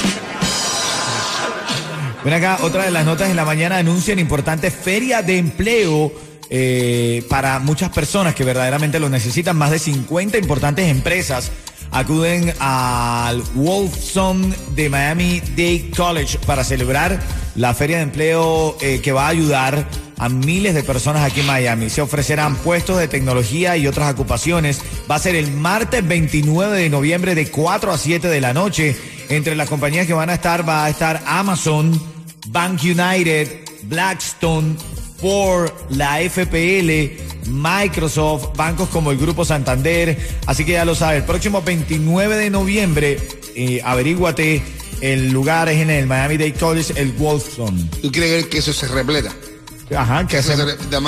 Ven 2.24 2.32
acá, 2.32 2.58
otra 2.62 2.84
de 2.84 2.90
las 2.90 3.04
notas 3.04 3.28
en 3.28 3.36
la 3.36 3.44
mañana 3.44 3.76
anuncian 3.76 4.18
importante 4.18 4.70
feria 4.70 5.20
de 5.20 5.36
empleo 5.36 6.10
eh, 6.50 7.24
para 7.28 7.58
muchas 7.58 7.90
personas 7.90 8.34
que 8.34 8.44
verdaderamente 8.44 9.00
lo 9.00 9.08
necesitan. 9.08 9.56
Más 9.56 9.70
de 9.70 9.78
50 9.78 10.38
importantes 10.38 10.88
empresas 10.88 11.50
acuden 11.90 12.52
al 12.58 13.42
Wolfson 13.54 14.54
de 14.74 14.88
Miami 14.88 15.40
Dade 15.40 15.90
College 15.96 16.38
para 16.44 16.64
celebrar 16.64 17.20
la 17.54 17.72
feria 17.72 17.98
de 17.98 18.02
empleo 18.02 18.76
eh, 18.80 19.00
que 19.00 19.12
va 19.12 19.26
a 19.26 19.28
ayudar 19.28 19.86
a 20.18 20.28
miles 20.28 20.74
de 20.74 20.82
personas 20.82 21.22
aquí 21.22 21.40
en 21.40 21.46
Miami. 21.46 21.90
Se 21.90 22.02
ofrecerán 22.02 22.56
puestos 22.56 22.98
de 22.98 23.08
tecnología 23.08 23.76
y 23.76 23.86
otras 23.86 24.12
ocupaciones. 24.12 24.80
Va 25.10 25.16
a 25.16 25.20
ser 25.20 25.36
el 25.36 25.52
martes 25.52 26.06
29 26.06 26.78
de 26.78 26.90
noviembre 26.90 27.34
de 27.34 27.50
4 27.50 27.92
a 27.92 27.98
7 27.98 28.28
de 28.28 28.40
la 28.40 28.52
noche. 28.52 28.96
Entre 29.28 29.54
las 29.54 29.68
compañías 29.68 30.06
que 30.06 30.14
van 30.14 30.30
a 30.30 30.34
estar 30.34 30.68
va 30.68 30.84
a 30.84 30.90
estar 30.90 31.22
Amazon, 31.26 32.00
Bank 32.48 32.80
United, 32.82 33.64
Blackstone, 33.84 34.76
Ford, 35.28 35.70
la 35.88 36.18
FPL, 36.20 37.48
Microsoft, 37.50 38.54
bancos 38.58 38.90
como 38.90 39.10
el 39.10 39.16
Grupo 39.16 39.42
Santander. 39.46 40.18
Así 40.44 40.66
que 40.66 40.72
ya 40.72 40.84
lo 40.84 40.94
sabes, 40.94 41.20
el 41.20 41.24
próximo 41.24 41.62
29 41.62 42.36
de 42.36 42.50
noviembre, 42.50 43.16
eh, 43.54 43.80
averíguate, 43.82 44.62
el 45.00 45.30
lugar 45.30 45.70
es 45.70 45.80
en 45.80 45.88
el 45.88 46.06
Miami 46.06 46.36
Dade 46.36 46.52
College, 46.52 46.92
el 47.00 47.12
Wolfson. 47.12 47.88
¿Tú 48.02 48.12
ver 48.28 48.50
que 48.50 48.58
eso 48.58 48.74
se 48.74 48.86
repleta? 48.86 49.32
Ajá, 49.96 50.26
que 50.26 50.36
hace... 50.36 50.56
se 50.56 50.62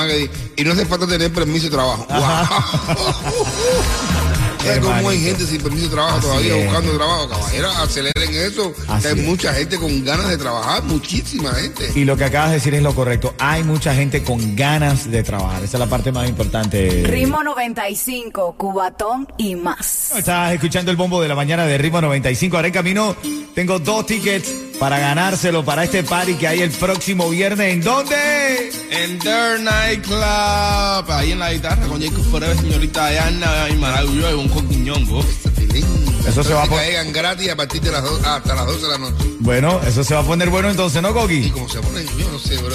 que 0.07 0.15
di- 0.15 0.31
Y 0.57 0.65
no 0.65 0.73
hace 0.73 0.87
falta 0.87 1.07
tener 1.07 1.31
permiso 1.31 1.65
de 1.67 1.73
trabajo. 1.73 2.07
Wow. 2.09 2.25
¿Sabes 4.67 4.81
cómo 4.81 5.09
hay 5.09 5.21
gente 5.21 5.47
sin 5.47 5.61
permiso 5.63 5.85
de 5.89 5.91
trabajo 5.95 6.17
Así 6.19 6.27
todavía 6.27 6.57
es. 6.57 6.65
buscando 6.67 6.97
trabajo? 6.97 7.29
Caballero, 7.29 7.71
aceleren 7.71 8.35
eso. 8.35 8.73
Así 8.89 9.09
hay 9.09 9.19
es. 9.21 9.27
mucha 9.27 9.53
gente 9.55 9.77
con 9.79 10.05
ganas 10.05 10.29
de 10.29 10.39
trabajar, 10.39 10.83
muchísima 10.85 11.53
gente. 11.55 11.91
Y 11.95 12.05
lo 12.05 12.17
que 12.17 12.25
acabas 12.25 12.51
de 12.51 12.55
decir 12.57 12.75
es 12.75 12.83
lo 12.83 12.95
correcto. 12.95 13.35
Hay 13.39 13.63
mucha 13.65 13.95
gente 13.95 14.23
con 14.23 14.57
ganas 14.57 15.11
de 15.11 15.23
trabajar. 15.23 15.63
Esa 15.63 15.77
es 15.77 15.81
la 15.81 15.87
parte 15.87 16.13
más 16.13 16.29
importante. 16.29 17.05
Ritmo 17.07 17.43
95, 17.43 18.55
Cubatón 18.57 19.29
y 19.39 19.55
más. 19.57 20.13
Estás 20.17 20.53
escuchando 20.53 20.91
el 20.91 20.97
bombo 20.97 21.21
de 21.23 21.29
la 21.29 21.35
mañana 21.35 21.67
de 21.67 21.79
Ritmo 21.79 22.01
95. 22.01 22.57
Ahora 22.57 22.69
en 22.69 22.75
camino 22.75 23.17
tengo 23.55 23.79
dos 23.79 24.07
tickets 24.07 24.53
para 24.79 24.99
ganárselo 24.99 25.65
para 25.65 25.85
este 25.85 26.03
party 26.05 26.35
que 26.35 26.47
hay 26.49 26.61
el 26.63 26.71
próximo 26.71 27.29
viernes. 27.31 27.73
¿En 27.75 27.81
dónde? 27.83 28.71
En 28.91 29.19
Their 29.19 29.61
Night 29.61 30.03
Club. 30.05 31.11
Ahí 31.11 31.33
en 31.33 31.39
la 31.39 31.53
guitarra 31.53 31.87
con 31.87 32.01
Jacob 32.03 32.25
Forever, 32.31 32.57
señorita 32.57 33.09
Diana 33.11 33.69
y 33.71 33.77
Maravilloso 33.77 34.31
y 34.31 34.35
un 34.35 34.49
coquiñongo. 34.49 35.25
Eso 36.29 36.43
se 36.43 36.53
va 36.55 36.63
a 36.63 36.65
que 36.65 36.71
po- 36.71 36.77
caigan 36.77 37.13
gratis 37.13 37.51
a 37.51 37.57
partir 37.57 37.81
de 37.81 37.93
las 37.93 38.03
dos, 38.03 38.21
hasta 38.25 38.55
las 38.55 38.67
12 38.67 38.83
de 38.83 38.89
la 38.89 38.99
noche. 38.99 39.25
Bueno, 39.39 39.81
eso 39.87 40.03
se 40.03 40.13
va 40.13 40.21
a 40.21 40.25
poner 40.25 40.51
bueno 40.51 40.69
entonces, 40.69 41.01
¿no, 41.01 41.11
Y 41.11 41.13
Coqui? 41.13 41.51
como 41.51 41.69
se 41.69 41.79
ponen, 41.81 42.05
yo 42.19 42.29
no 42.33 42.39
sé, 42.41 42.57
bro, 42.59 42.75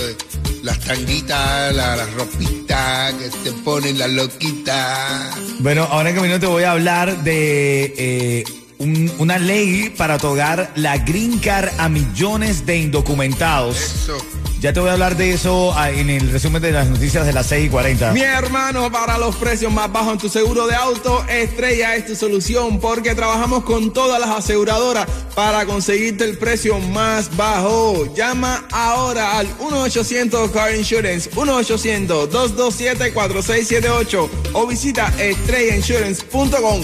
las 0.64 0.80
tanguitas, 0.80 1.76
la- 1.76 1.98
las 1.98 2.14
ropitas 2.14 3.14
que 3.16 3.30
te 3.44 3.52
ponen, 3.58 4.00
las 4.00 4.10
loquitas. 4.10 5.36
Bueno, 5.60 5.84
ahora 5.92 6.10
en 6.12 6.16
camino 6.16 6.40
te 6.40 6.46
voy 6.46 6.64
a 6.64 6.72
hablar 6.72 7.24
de 7.24 7.94
eh, 7.98 8.44
un- 8.82 9.12
una 9.20 9.38
ley 9.38 9.90
para 9.96 10.16
otorgar 10.16 10.72
la 10.76 10.98
Green 10.98 11.38
Card 11.40 11.70
a 11.78 11.88
millones 11.90 12.66
de 12.66 12.78
indocumentados. 12.78 13.78
Eso. 13.78 14.18
Ya 14.60 14.72
te 14.74 14.80
voy 14.80 14.90
a 14.90 14.94
hablar 14.94 15.18
de 15.18 15.34
eso 15.34 15.74
ah, 15.76 15.90
en 15.90 16.12
el 16.12 16.30
resumen 16.32 16.62
de 16.62 16.72
las 16.72 16.88
noticias 16.88 17.26
de 17.26 17.34
las 17.34 17.48
6 17.48 17.66
y 17.66 17.70
40. 17.70 18.12
Mi 18.12 18.22
hermano, 18.22 18.92
para 18.92 19.18
los 19.18 19.36
precios 19.38 19.74
más 19.74 19.92
bajos 19.92 20.14
en 20.14 20.20
tu 20.20 20.30
seguro 20.30 20.68
de 20.68 20.76
auto, 20.76 21.26
Estrella 21.28 21.96
es 21.96 22.06
tu 22.06 22.16
solución 22.16 22.80
porque 22.80 23.16
trabajamos 23.16 23.64
con 23.64 23.92
todas 23.92 24.20
las 24.20 24.30
aseguradoras 24.30 25.08
para 25.34 25.66
conseguirte 25.66 26.26
el 26.26 26.38
precio 26.38 26.78
más 26.78 27.36
bajo. 27.36 28.14
Llama 28.16 28.64
ahora 28.72 29.40
al 29.40 29.48
1-800 29.58 30.52
Car 30.52 30.76
Insurance, 30.76 31.32
1-800-227-4678 31.32 34.30
o 34.54 34.68
visita 34.68 35.12
estrellainsurance.com. 35.20 36.82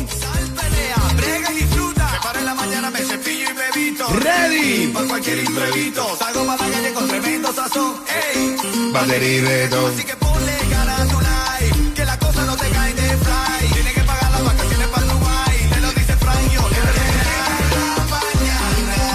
Ready. 4.14 4.88
Para 4.94 5.08
cualquier 5.08 5.40
imprevisto. 5.40 6.18
Salgo 6.18 6.46
para 6.46 6.68
la 6.68 6.74
calle 6.74 6.94
con 6.94 7.08
tremendo 7.08 7.54
sazón. 7.54 7.96
Ey. 8.34 8.56
Batería 8.92 9.30
y 9.30 9.42
reto. 9.42 9.88
Así 9.88 10.04
que 10.04 10.16
ponle 10.16 10.54
cara 10.70 11.02
a 11.02 11.06
tu 11.06 11.20
like. 11.20 11.94
Que 11.94 12.06
las 12.06 12.18
cosas 12.18 12.46
no 12.46 12.56
te 12.56 12.70
caen 12.70 12.96
de 12.96 13.02
fly. 13.02 13.74
Tienes 13.74 13.94
que 13.94 14.02
pagar 14.02 14.32
las 14.32 14.44
vacaciones 14.46 14.88
para 14.88 15.06
Dubai. 15.06 15.70
Te 15.70 15.82
lo 15.82 15.92
dice 15.92 16.16
Frank 16.18 16.52
yo. 16.54 16.62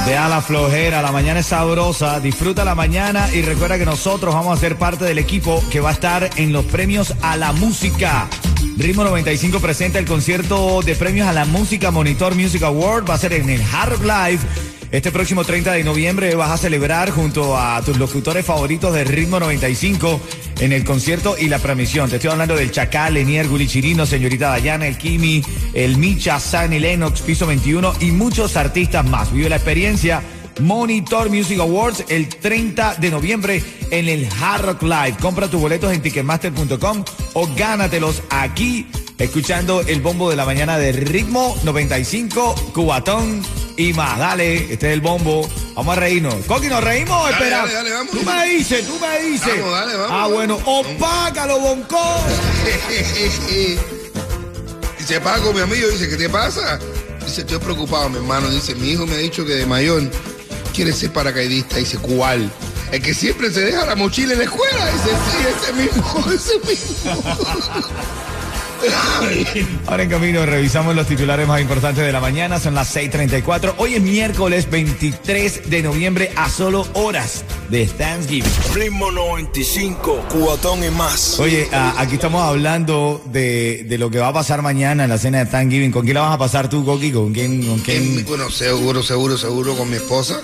Deja 0.07 0.29
la 0.29 0.43
flojera, 0.43 1.01
la 1.01 1.13
mañana 1.13 1.41
es 1.41 1.47
sabrosa, 1.47 2.19
disfruta 2.19 2.65
la 2.65 2.75
mañana 2.75 3.33
y 3.33 3.41
recuerda 3.43 3.79
que 3.79 3.87
nosotros 3.87 4.35
vamos 4.35 4.59
a 4.59 4.61
ser 4.61 4.77
parte 4.77 5.05
del 5.05 5.19
equipo 5.19 5.63
que 5.71 5.81
va 5.81 5.91
a 5.91 5.93
estar 5.93 6.29
en 6.37 6.53
los 6.53 6.65
premios 6.65 7.15
a 7.23 7.37
la 7.37 7.53
música. 7.53 8.29
Ritmo 8.77 9.05
95 9.05 9.61
presenta 9.61 10.01
el 10.01 10.05
concierto 10.05 10.83
de 10.83 10.97
premios 10.97 11.29
a 11.29 11.33
la 11.33 11.45
música 11.45 11.93
Monitor 11.93 12.35
Music 12.35 12.63
Award, 12.65 13.09
va 13.09 13.15
a 13.15 13.19
ser 13.19 13.33
en 13.35 13.49
el 13.49 13.63
Hard 13.63 14.01
Live. 14.03 14.41
Este 14.93 15.11
próximo 15.11 15.43
30 15.43 15.73
de 15.73 15.85
noviembre 15.85 16.35
vas 16.35 16.51
a 16.51 16.59
celebrar 16.59 17.11
junto 17.13 17.57
a 17.57 17.81
tus 17.81 17.97
locutores 17.97 18.45
favoritos 18.45 18.93
de 18.93 19.05
Ritmo 19.05 19.41
95 19.41 20.21
en 20.61 20.73
el 20.73 20.85
concierto 20.85 21.35
y 21.39 21.49
la 21.49 21.59
premiación. 21.59 22.11
Te 22.11 22.17
estoy 22.17 22.31
hablando 22.31 22.55
del 22.55 22.71
Chacal, 22.71 23.15
Lenier, 23.15 23.49
Guli 23.49 23.67
Chirino, 23.67 24.05
señorita 24.05 24.51
Dayana, 24.51 24.87
el 24.87 24.99
Kimi, 24.99 25.43
el 25.73 25.97
Micha, 25.97 26.39
Sunny 26.39 26.79
Lennox, 26.79 27.23
Piso 27.23 27.47
21 27.47 27.95
y 28.01 28.11
muchos 28.11 28.55
artistas 28.59 29.03
más. 29.09 29.33
Vive 29.33 29.49
la 29.49 29.57
experiencia 29.57 30.23
Monitor 30.61 31.31
Music 31.31 31.59
Awards 31.59 32.05
el 32.11 32.29
30 32.29 32.97
de 32.97 33.11
noviembre 33.11 33.63
en 33.91 34.11
el 34.11 34.29
Hard 34.43 34.67
Rock 34.67 34.83
Live. 34.83 35.17
Compra 35.23 35.49
tus 35.49 35.59
boletos 35.59 35.91
en 35.91 36.03
ticketmaster.com 36.03 37.03
o 37.33 37.49
gánatelos 37.57 38.23
aquí 38.29 38.87
escuchando 39.19 39.81
el 39.83 40.01
bombo 40.01 40.31
de 40.31 40.37
la 40.37 40.45
mañana 40.45 40.79
de 40.79 40.93
Ritmo 40.93 41.57
95, 41.65 42.55
Cubatón 42.75 43.43
y 43.77 43.93
más. 43.93 44.19
Dale, 44.19 44.73
este 44.73 44.89
es 44.89 44.93
el 44.95 45.01
bombo. 45.01 45.49
Vamos 45.75 45.97
a 45.97 46.01
reírnos. 46.01 46.35
Coqui, 46.47 46.69
¿nos 46.69 46.83
reímos? 46.83 47.23
Dale, 47.23 47.33
Espera. 47.33 47.57
dale, 47.59 47.73
dale, 47.75 47.91
vamos. 47.93 48.11
Tú 48.13 48.23
me 48.23 48.47
dices, 48.47 48.87
tú 48.87 48.99
me 49.01 49.21
dices. 49.31 49.61
Vamos, 49.61 49.73
dale, 49.73 49.95
vamos, 49.97 50.11
Ah, 50.11 50.27
bueno, 50.29 50.59
opácalo, 50.65 51.59
Bonco. 51.61 51.99
Dice 54.99 55.21
Paco, 55.21 55.53
mi 55.53 55.61
amigo, 55.61 55.89
dice, 55.89 56.09
¿qué 56.09 56.17
te 56.17 56.29
pasa? 56.29 56.79
Dice, 57.25 57.41
estoy 57.41 57.59
preocupado, 57.59 58.09
mi 58.09 58.17
hermano. 58.19 58.49
Dice, 58.51 58.75
mi 58.77 58.91
hijo 58.91 59.05
me 59.07 59.15
ha 59.15 59.19
dicho 59.19 59.45
que 59.45 59.55
de 59.55 59.67
mayor 59.67 60.03
quiere 60.73 60.93
ser 60.93 61.13
paracaidista. 61.13 61.77
Dice, 61.77 61.99
¿cuál? 61.99 62.49
El 62.93 63.03
que 63.03 63.13
siempre 63.15 63.51
se 63.51 63.63
deja 63.63 63.85
la 63.85 63.97
mochila 63.97 64.33
en 64.35 64.39
la 64.41 64.45
escuela. 64.45 64.87
Dice, 64.93 65.11
sí, 65.11 65.47
ese 65.61 65.73
mismo, 65.73 66.33
ese 66.33 66.59
mismo. 66.61 67.35
Ahora 69.87 70.03
en 70.03 70.11
camino 70.11 70.45
revisamos 70.45 70.97
los 70.97 71.07
titulares 71.07 71.47
más 71.47 71.61
importantes 71.61 72.05
de 72.05 72.13
la 72.13 72.21
mañana, 72.21 72.59
son 72.59 72.75
las 72.75 72.95
6.34. 72.95 73.75
Hoy 73.79 73.95
es 73.95 74.03
miércoles 74.03 74.71
23 74.71 75.71
de 75.71 75.83
noviembre 75.83 76.31
a 76.37 76.49
solo 76.49 76.87
horas 76.95 77.45
de 77.73 77.87
Thanksgiving. 77.87 78.53
Ritmo 78.75 79.11
95, 79.11 80.27
cubatón 80.31 80.85
y 80.85 80.91
más. 80.91 81.41
Oye, 81.41 81.67
aquí 81.73 82.17
estamos 82.17 82.43
hablando 82.43 83.23
de, 83.25 83.87
de 83.89 83.97
lo 83.97 84.11
que 84.11 84.19
va 84.19 84.29
a 84.29 84.33
pasar 84.35 84.61
mañana 84.61 85.05
en 85.05 85.11
la 85.11 85.17
cena 85.17 85.39
de 85.39 85.47
Thanksgiving. 85.47 85.91
¿Con 85.91 86.05
quién 86.05 86.17
la 86.17 86.21
vas 86.21 86.35
a 86.35 86.39
pasar 86.39 86.69
tú, 86.69 86.85
Coqui? 86.85 87.11
¿Con 87.11 87.33
quién? 87.33 87.67
¿Con 87.67 87.79
quién? 87.79 88.27
Bueno, 88.27 88.51
seguro, 88.51 89.03
seguro, 89.03 89.39
seguro 89.39 89.75
con 89.75 89.89
mi 89.89 89.97
esposa. 89.97 90.39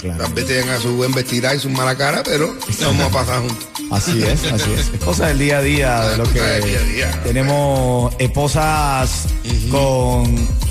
claro. 0.00 0.24
Tal 0.24 0.32
vez 0.34 0.46
tengan 0.46 0.80
su 0.82 0.96
buen 0.96 1.12
vestirá 1.12 1.54
y 1.54 1.60
su 1.60 1.70
mala 1.70 1.96
cara, 1.96 2.24
pero 2.24 2.52
vamos 2.82 3.02
a 3.06 3.10
pasar 3.10 3.38
juntos. 3.38 3.68
Así 3.92 4.20
es, 4.24 4.44
así 4.52 4.72
es. 4.72 4.88
Es 4.94 5.04
cosa 5.04 5.28
del 5.28 5.38
día 5.38 5.58
a 5.58 5.62
día, 5.62 6.00
de 6.08 6.16
lo 6.16 6.24
que 6.24 6.40
día 6.40 6.80
día. 6.80 7.22
tenemos 7.22 8.12
esposas 8.18 9.26
con 9.70 10.24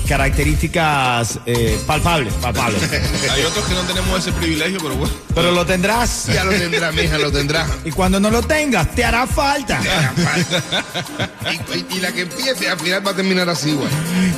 características 0.04 1.38
eh, 1.46 1.78
palpables, 1.86 2.32
palpables. 2.34 2.82
Hay 3.32 3.42
otros 3.42 3.64
que 3.66 3.74
no 3.74 3.82
tenemos 3.82 4.18
ese 4.18 4.32
privilegio, 4.32 4.78
pero 4.80 4.94
bueno. 4.96 5.12
Pero 5.34 5.50
lo 5.52 5.64
tendrás. 5.66 6.26
Ya 6.26 6.44
lo 6.44 6.52
tendrá, 6.52 6.92
mija, 6.92 7.18
lo 7.18 7.32
tendrá. 7.32 7.66
Y 7.84 7.90
cuando 7.90 8.20
no 8.20 8.30
lo 8.30 8.42
tengas, 8.42 8.94
te 8.94 9.04
hará 9.04 9.26
falta. 9.26 9.80
Y, 11.50 11.78
y- 11.78 11.86
y 11.96 12.00
la 12.00 12.12
que 12.12 12.22
empiece 12.22 12.68
al 12.68 12.78
final 12.78 13.06
va 13.06 13.10
a 13.12 13.16
terminar 13.16 13.48
así, 13.48 13.72
güey. 13.72 13.88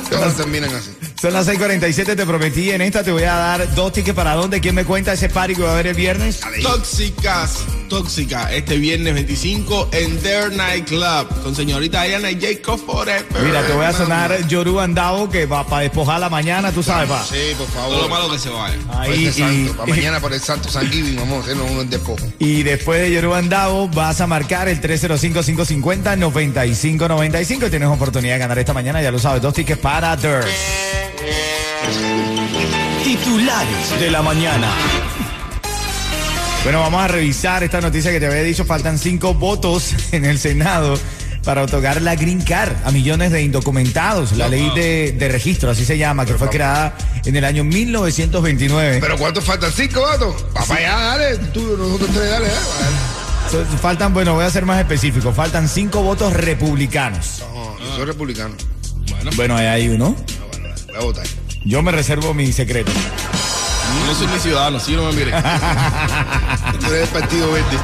Todas 0.09 0.35
terminan 0.35 0.73
así. 0.75 0.91
Son 1.19 1.33
las 1.33 1.47
6:47, 1.47 2.15
te 2.15 2.25
prometí. 2.27 2.69
En 2.69 2.79
esta 2.83 3.03
te 3.03 3.11
voy 3.11 3.23
a 3.23 3.33
dar 3.33 3.73
dos 3.73 3.91
tickets 3.91 4.15
para 4.15 4.35
dónde. 4.35 4.61
¿Quién 4.61 4.75
me 4.75 4.85
cuenta 4.85 5.13
ese 5.13 5.29
party 5.29 5.55
que 5.55 5.63
va 5.63 5.69
a 5.69 5.73
haber 5.73 5.87
el 5.87 5.95
viernes? 5.95 6.41
Tóxicas, 6.61 7.61
tóxica, 7.89 8.53
este 8.53 8.77
viernes 8.77 9.15
25 9.15 9.89
en 9.93 10.19
Their 10.19 10.53
Night 10.53 10.85
Club 10.87 11.27
con 11.41 11.55
señorita 11.55 12.03
Diana 12.03 12.29
y 12.29 12.39
Jacob 12.39 12.79
Forever. 12.85 13.25
Mira, 13.43 13.65
te 13.65 13.73
voy 13.73 13.85
a 13.85 13.93
sonar 13.93 14.47
Yoru 14.47 14.79
Andavo 14.79 15.27
que 15.27 15.47
va 15.47 15.65
para 15.65 15.81
despojar 15.81 16.19
la 16.19 16.29
mañana, 16.29 16.71
tú 16.71 16.83
sabes, 16.83 17.09
pa. 17.09 17.23
Sí, 17.23 17.55
por 17.57 17.65
Todo 17.65 17.89
lo 17.93 17.97
favor. 18.01 18.09
malo 18.11 18.29
que 18.31 18.37
se 18.37 18.49
vaya. 18.49 18.77
Ahí, 18.91 19.25
Ese 19.25 19.41
y, 19.41 19.43
santo, 19.43 19.73
para 19.77 19.89
mañana 19.95 20.19
por 20.19 20.31
el 20.33 20.39
santo 20.39 20.69
San 20.69 20.87
Giving, 20.87 21.15
vamos 21.15 21.47
a 21.47 21.51
en 21.51 21.89
despojo. 21.89 22.23
y 22.37 22.61
después 22.61 23.01
de 23.01 23.11
Yoru 23.11 23.33
Andavo 23.33 23.87
vas 23.87 24.21
a 24.21 24.27
marcar 24.27 24.67
el 24.69 24.79
305-550-9595. 24.81 27.71
Tienes 27.71 27.89
oportunidad 27.89 28.33
de 28.35 28.39
ganar 28.39 28.59
esta 28.59 28.75
mañana, 28.75 29.01
ya 29.01 29.09
lo 29.09 29.17
sabes, 29.17 29.41
dos 29.41 29.55
tickets 29.55 29.79
para 29.81 30.15
Dirt. 30.15 30.45
Titulares 33.03 33.99
de 33.99 34.11
la 34.11 34.21
mañana. 34.21 34.67
Bueno, 36.63 36.81
vamos 36.81 37.01
a 37.01 37.07
revisar 37.07 37.63
esta 37.63 37.79
noticia 37.79 38.11
que 38.11 38.19
te 38.19 38.27
había 38.27 38.43
dicho. 38.43 38.65
Faltan 38.65 38.97
cinco 38.97 39.33
votos 39.33 39.93
en 40.11 40.25
el 40.25 40.37
Senado 40.39 40.99
para 41.43 41.63
otorgar 41.63 42.01
la 42.01 42.15
Green 42.15 42.41
Card 42.41 42.73
a 42.83 42.91
millones 42.91 43.31
de 43.31 43.41
indocumentados. 43.41 44.33
La 44.33 44.49
ley 44.49 44.69
de, 44.75 45.13
de 45.13 45.27
registro, 45.29 45.69
así 45.71 45.85
se 45.85 45.97
llama, 45.97 46.25
que 46.25 46.33
fue 46.33 46.49
creada 46.49 46.97
en 47.23 47.35
el 47.37 47.45
año 47.45 47.63
1929. 47.63 48.97
Pero 48.99 49.17
¿cuántos 49.17 49.45
faltan? 49.45 49.71
¿Cinco, 49.71 50.01
vato? 50.01 50.35
Papá, 50.53 50.81
ya, 50.81 50.99
dale. 50.99 51.37
Tú, 51.53 51.77
nosotros 51.77 52.09
tres, 52.13 52.29
dale, 52.29 52.47
dale. 52.47 53.65
Faltan, 53.81 54.13
bueno, 54.13 54.33
voy 54.33 54.43
a 54.43 54.49
ser 54.49 54.65
más 54.65 54.79
específico. 54.79 55.31
Faltan 55.31 55.69
cinco 55.69 56.01
votos 56.01 56.33
republicanos. 56.33 57.43
No, 57.53 57.79
yo 57.79 57.95
soy 57.95 58.05
republicano. 58.05 58.55
Bueno, 59.37 59.55
ahí 59.55 59.67
hay 59.67 59.87
uno. 59.87 60.15
No, 60.17 60.47
bueno, 60.47 60.67
dale, 60.67 60.83
voy 60.87 60.95
a 60.95 60.99
votar. 60.99 61.27
Yo 61.67 61.83
me 61.83 61.91
reservo 61.91 62.33
mi 62.33 62.53
secreto. 62.53 62.93
Yo 62.93 64.05
no 64.05 64.15
soy 64.15 64.27
mi 64.27 64.39
ciudadano, 64.39 64.79
si 64.79 64.93
no 64.93 65.03
me 65.03 65.11
mire. 65.11 65.31
Tú 66.79 66.93
eres 66.93 67.09
Partido 67.09 67.51
Verde. 67.51 67.77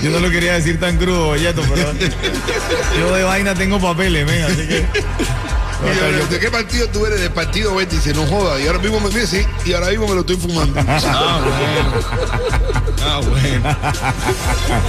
Yo 0.00 0.10
no 0.10 0.20
lo 0.20 0.30
quería 0.30 0.52
decir 0.52 0.78
tan 0.78 0.96
crudo, 0.96 1.34
Yeto, 1.34 1.60
pero 1.74 1.92
yo 2.98 3.12
de 3.12 3.24
vaina 3.24 3.52
tengo 3.56 3.80
papeles, 3.80 4.24
men, 4.24 4.44
así 4.44 4.68
que. 4.68 4.86
¿De 6.30 6.38
qué 6.38 6.50
partido 6.50 6.86
tú 6.88 7.06
eres? 7.06 7.20
Del 7.20 7.30
Partido 7.32 7.74
Verde. 7.74 7.94
Y 7.94 7.96
dice, 7.96 8.14
no 8.14 8.26
joda. 8.26 8.60
Y 8.60 8.66
ahora 8.66 8.78
mismo 8.78 9.00
me 9.00 9.08
mire, 9.08 9.26
sí. 9.26 9.44
Y 9.64 9.72
ahora 9.72 9.88
mismo 9.88 10.06
me 10.06 10.14
lo 10.14 10.20
estoy 10.20 10.36
fumando. 10.36 10.80
Ah, 13.02 13.20
bueno. 13.22 13.62
Ah, 13.64 13.80
bueno. 14.68 14.80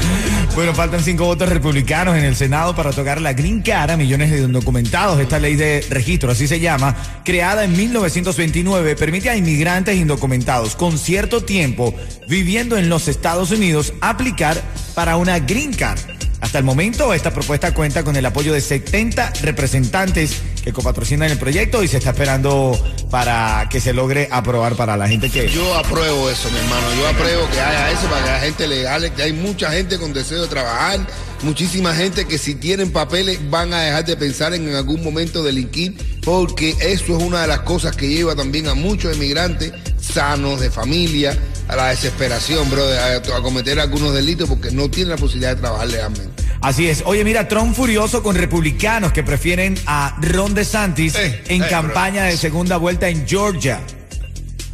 Bueno, 0.54 0.74
faltan 0.74 1.02
cinco 1.02 1.26
votos 1.26 1.48
republicanos 1.48 2.18
en 2.18 2.26
el 2.26 2.36
Senado 2.36 2.76
para 2.76 2.92
tocar 2.92 3.22
la 3.22 3.32
Green 3.32 3.62
Card 3.62 3.92
a 3.92 3.98
millones 3.98 4.32
de 4.32 4.40
indocumentados. 4.40 5.20
Esta 5.20 5.40
ley 5.40 5.56
de 5.56 5.86
registro, 5.90 6.30
así 6.30 6.46
se 6.46 6.60
llama, 6.60 6.96
creada 7.24 7.64
en 7.64 7.76
1929, 7.76 8.98
permite 8.98 9.30
a 9.30 9.38
inmigrantes 9.38 9.96
indocumentados 9.96 10.76
con 10.76 10.98
cierto 10.98 11.44
tiempo 11.44 11.96
viviendo 12.28 12.78
en 12.78 12.90
los 12.90 13.08
Estados 13.08 13.52
Unidos 13.52 13.94
aplicar 14.02 14.62
para 14.94 15.16
una 15.16 15.40
Green 15.40 15.74
Card. 15.74 16.00
Hasta 16.42 16.58
el 16.58 16.64
momento, 16.64 17.14
esta 17.14 17.32
propuesta 17.32 17.74
cuenta 17.74 18.04
con 18.04 18.16
el 18.16 18.26
apoyo 18.26 18.52
de 18.52 18.62
70 18.62 19.32
representantes 19.44 20.42
que 20.64 20.74
copatrocinan 20.74 21.32
el 21.32 21.38
proyecto 21.38 21.84
y 21.84 21.88
se 21.88 21.98
está 21.98 22.12
esperando 22.12 22.78
para 23.10 23.68
que 23.70 23.82
se 23.82 23.94
logre 23.94 24.28
aprobar 24.32 24.76
para 24.76 24.96
la 24.96 25.08
gente 25.08 25.30
que... 25.30 25.50
Yo 25.50 25.76
apruebo 25.76 26.30
eso, 26.30 26.50
mi 26.52 26.58
hermano. 26.60 26.88
Yo 26.96 27.08
apruebo 27.08 27.50
que 27.50 27.60
haya 27.60 27.92
eso 27.92 28.08
para 28.08 28.24
que 28.24 28.32
la 28.32 28.40
gente 28.40 28.68
legal, 28.68 29.14
que 29.14 29.24
hay 29.24 29.34
mucha 29.34 29.72
gente 29.72 29.98
con 29.98 30.14
deseo 30.14 30.42
de 30.44 30.48
trabajar, 30.48 31.00
muchísima 31.44 31.94
gente 31.96 32.26
que 32.26 32.38
si 32.38 32.56
tienen 32.56 32.92
papeles 32.92 33.40
van 33.50 33.74
a 33.74 33.82
dejar 33.82 34.06
de 34.06 34.16
pensar 34.18 34.54
en, 34.54 34.68
en 34.68 34.76
algún 34.76 35.04
momento 35.04 35.44
delinquir, 35.44 35.96
porque 36.24 36.76
eso 36.82 37.18
es 37.18 37.24
una 37.24 37.42
de 37.42 37.48
las 37.48 37.62
cosas 37.62 37.96
que 37.96 38.08
lleva 38.08 38.36
también 38.36 38.68
a 38.68 38.76
muchos 38.76 39.16
emigrantes 39.16 39.74
sanos, 40.00 40.60
de 40.60 40.70
familia, 40.72 41.38
a 41.68 41.76
la 41.76 41.88
desesperación, 41.88 42.70
bro, 42.70 42.84
a, 42.84 43.38
a 43.38 43.42
cometer 43.42 43.80
algunos 43.80 44.14
delitos 44.14 44.50
porque 44.50 44.72
no 44.72 44.90
tienen 44.90 45.12
la 45.12 45.18
posibilidad 45.18 45.56
de 45.56 45.62
trabajar 45.62 45.88
legalmente. 45.88 46.44
Así 46.62 46.88
es. 46.88 47.02
Oye, 47.06 47.24
mira, 47.24 47.48
Trump 47.48 47.76
furioso 47.76 48.22
con 48.22 48.36
republicanos 48.36 49.14
que 49.14 49.24
prefieren 49.24 49.76
a 49.88 50.16
Ron 50.22 50.54
DeSantis 50.54 51.16
Eh, 51.16 51.44
en 51.48 51.64
eh, 51.64 51.68
campaña 51.70 52.26
de 52.26 52.38
segunda 52.38 52.78
vuelta 52.78 53.10
en 53.10 53.28
Georgia. 53.28 53.80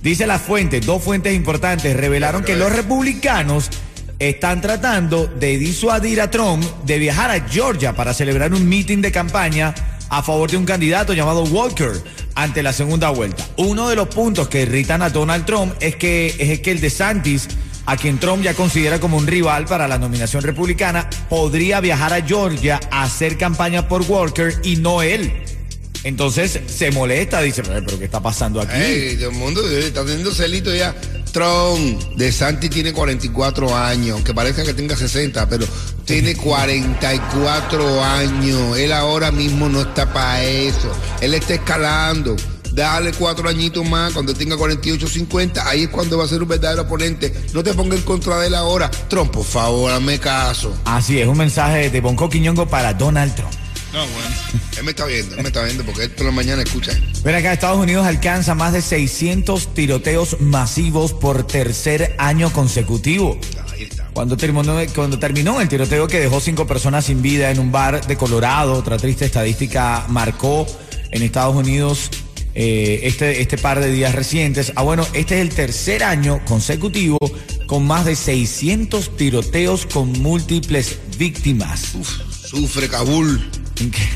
Dice 0.02 0.28
la 0.28 0.40
fuente, 0.40 0.80
dos 0.80 1.04
fuentes 1.04 1.34
importantes 1.34 1.96
revelaron 1.96 2.44
que 2.44 2.56
los 2.56 2.72
republicanos 2.72 3.70
están 4.20 4.62
tratando 4.62 5.28
de 5.28 5.58
disuadir 5.58 6.22
a 6.22 6.32
Trump 6.32 6.64
de 6.86 6.98
viajar 6.98 7.32
a 7.32 7.48
Georgia 7.48 7.96
para 7.96 8.14
celebrar 8.14 8.54
un 8.54 8.68
meeting 8.68 9.02
de 9.02 9.12
campaña 9.12 9.74
a 10.10 10.24
favor 10.24 10.50
de 10.50 10.58
un 10.58 10.66
candidato 10.66 11.14
llamado 11.14 11.44
Walker 11.44 11.92
ante 12.36 12.64
la 12.64 12.74
segunda 12.74 13.10
vuelta. 13.10 13.46
Uno 13.58 13.90
de 13.90 13.96
los 13.96 14.08
puntos 14.08 14.48
que 14.48 14.62
irritan 14.62 15.02
a 15.02 15.10
Donald 15.10 15.46
Trump 15.46 15.74
es 15.80 15.96
que 15.96 16.36
es 16.40 16.60
que 16.62 16.72
el 16.72 16.82
DeSantis 16.82 17.48
a 17.86 17.96
quien 17.96 18.20
Trump 18.20 18.44
ya 18.44 18.54
considera 18.54 19.00
como 19.00 19.16
un 19.16 19.26
rival 19.28 19.66
para 19.66 19.88
la 19.88 19.98
nominación 19.98 20.44
republicana, 20.44 21.10
podría 21.30 21.80
viajar 21.80 22.12
a 22.12 22.22
Georgia 22.22 22.82
a 22.92 23.04
hacer 23.04 23.38
campaña 23.38 23.88
por 23.88 24.02
Walker 24.02 24.54
y 24.64 24.76
no 24.76 25.02
él. 25.02 25.32
Entonces 26.04 26.60
se 26.68 26.92
molesta, 26.92 27.42
dice, 27.42 27.62
"Eh, 27.62 27.82
pero 27.86 27.98
¿qué 27.98 28.06
está 28.06 28.22
pasando 28.22 28.60
aquí? 28.60 28.76
El 28.76 29.32
mundo 29.32 29.66
está 29.70 30.04
teniendo 30.04 30.34
celito 30.34 30.76
ya. 30.76 30.94
Trump 31.32 32.02
de 32.16 32.32
Santi 32.32 32.70
tiene 32.70 32.94
44 32.94 33.76
años, 33.76 34.12
aunque 34.12 34.34
parezca 34.34 34.64
que 34.64 34.74
tenga 34.74 34.96
60, 34.96 35.48
pero 35.50 35.66
tiene 36.06 36.36
44 36.36 38.04
años. 38.04 38.78
Él 38.78 38.94
ahora 38.94 39.32
mismo 39.32 39.70
no 39.70 39.82
está 39.82 40.12
para 40.12 40.44
eso. 40.44 40.92
Él 41.22 41.34
está 41.34 41.56
escalando. 41.56 42.36
Dale 42.72 43.12
cuatro 43.14 43.50
añitos 43.50 43.84
más, 43.90 44.14
cuando 44.14 44.36
tenga 44.36 44.56
48, 44.56 45.08
50, 45.08 45.68
ahí 45.68 45.84
es 45.84 45.90
cuando 45.90 46.16
va 46.16 46.26
a 46.26 46.28
ser 46.28 46.44
un 46.44 46.48
verdadero 46.48 46.84
oponente. 46.84 47.34
No 47.52 47.64
te 47.64 47.74
ponga 47.74 47.96
en 47.96 48.04
contra 48.04 48.38
de 48.38 48.48
él 48.48 48.56
ahora. 48.56 48.92
Trump, 49.08 49.32
por 49.32 49.46
favor, 49.46 49.92
hazme 49.92 50.20
caso. 50.20 50.76
Así 50.86 51.20
es, 51.20 51.28
un 51.28 51.38
mensaje 51.38 51.90
de 51.90 52.02
Bonco 52.02 52.30
Quiñongo 52.30 52.68
para 52.68 52.94
Donald 52.94 53.34
Trump. 53.34 53.54
No, 53.94 54.06
bueno. 54.08 54.58
Él 54.78 54.84
me 54.84 54.92
está 54.92 55.06
viendo, 55.06 55.36
él 55.36 55.42
me 55.42 55.48
está 55.48 55.64
viendo, 55.64 55.84
porque 55.84 56.04
él 56.04 56.12
toda 56.12 56.30
la 56.30 56.36
mañana 56.36 56.62
escucha. 56.62 56.92
Ven 57.24 57.36
acá, 57.36 57.54
Estados 57.54 57.80
Unidos 57.80 58.06
alcanza 58.06 58.54
más 58.54 58.74
de 58.74 58.82
600 58.82 59.74
tiroteos 59.74 60.40
masivos 60.40 61.14
por 61.14 61.48
tercer 61.48 62.16
año 62.20 62.52
consecutivo. 62.54 63.40
Ahí 63.74 63.84
está. 63.84 64.08
Cuando 64.14 64.38
terminó, 64.38 64.76
cuando 64.94 65.18
terminó 65.18 65.62
el 65.62 65.68
tiroteo 65.68 66.08
que 66.08 66.20
dejó 66.20 66.40
cinco 66.40 66.68
personas 66.68 67.06
sin 67.06 67.22
vida 67.22 67.50
en 67.50 67.60
un 67.60 67.72
bar 67.72 68.06
de 68.06 68.18
Colorado, 68.18 68.74
otra 68.74 68.98
triste 68.98 69.26
estadística 69.26 70.06
marcó 70.10 70.68
en 71.12 71.24
Estados 71.24 71.56
Unidos 71.56 72.12
eh, 72.60 73.02
este, 73.04 73.42
este 73.42 73.58
par 73.58 73.80
de 73.80 73.92
días 73.92 74.16
recientes. 74.16 74.74
Ah, 74.76 74.82
bueno, 74.82 75.06
este 75.14 75.36
es 75.36 75.42
el 75.42 75.50
tercer 75.50 76.04
año 76.04 76.44
consecutivo 76.46 77.20
con 77.68 77.86
más 77.86 78.06
de 78.06 78.16
600 78.16 79.16
tiroteos 79.16 79.86
con 79.86 80.12
múltiples 80.14 80.98
víctimas. 81.20 81.94
Uf, 81.94 82.10
sufre 82.48 82.90
Kabul. 82.90 83.40
Incre- 83.80 84.10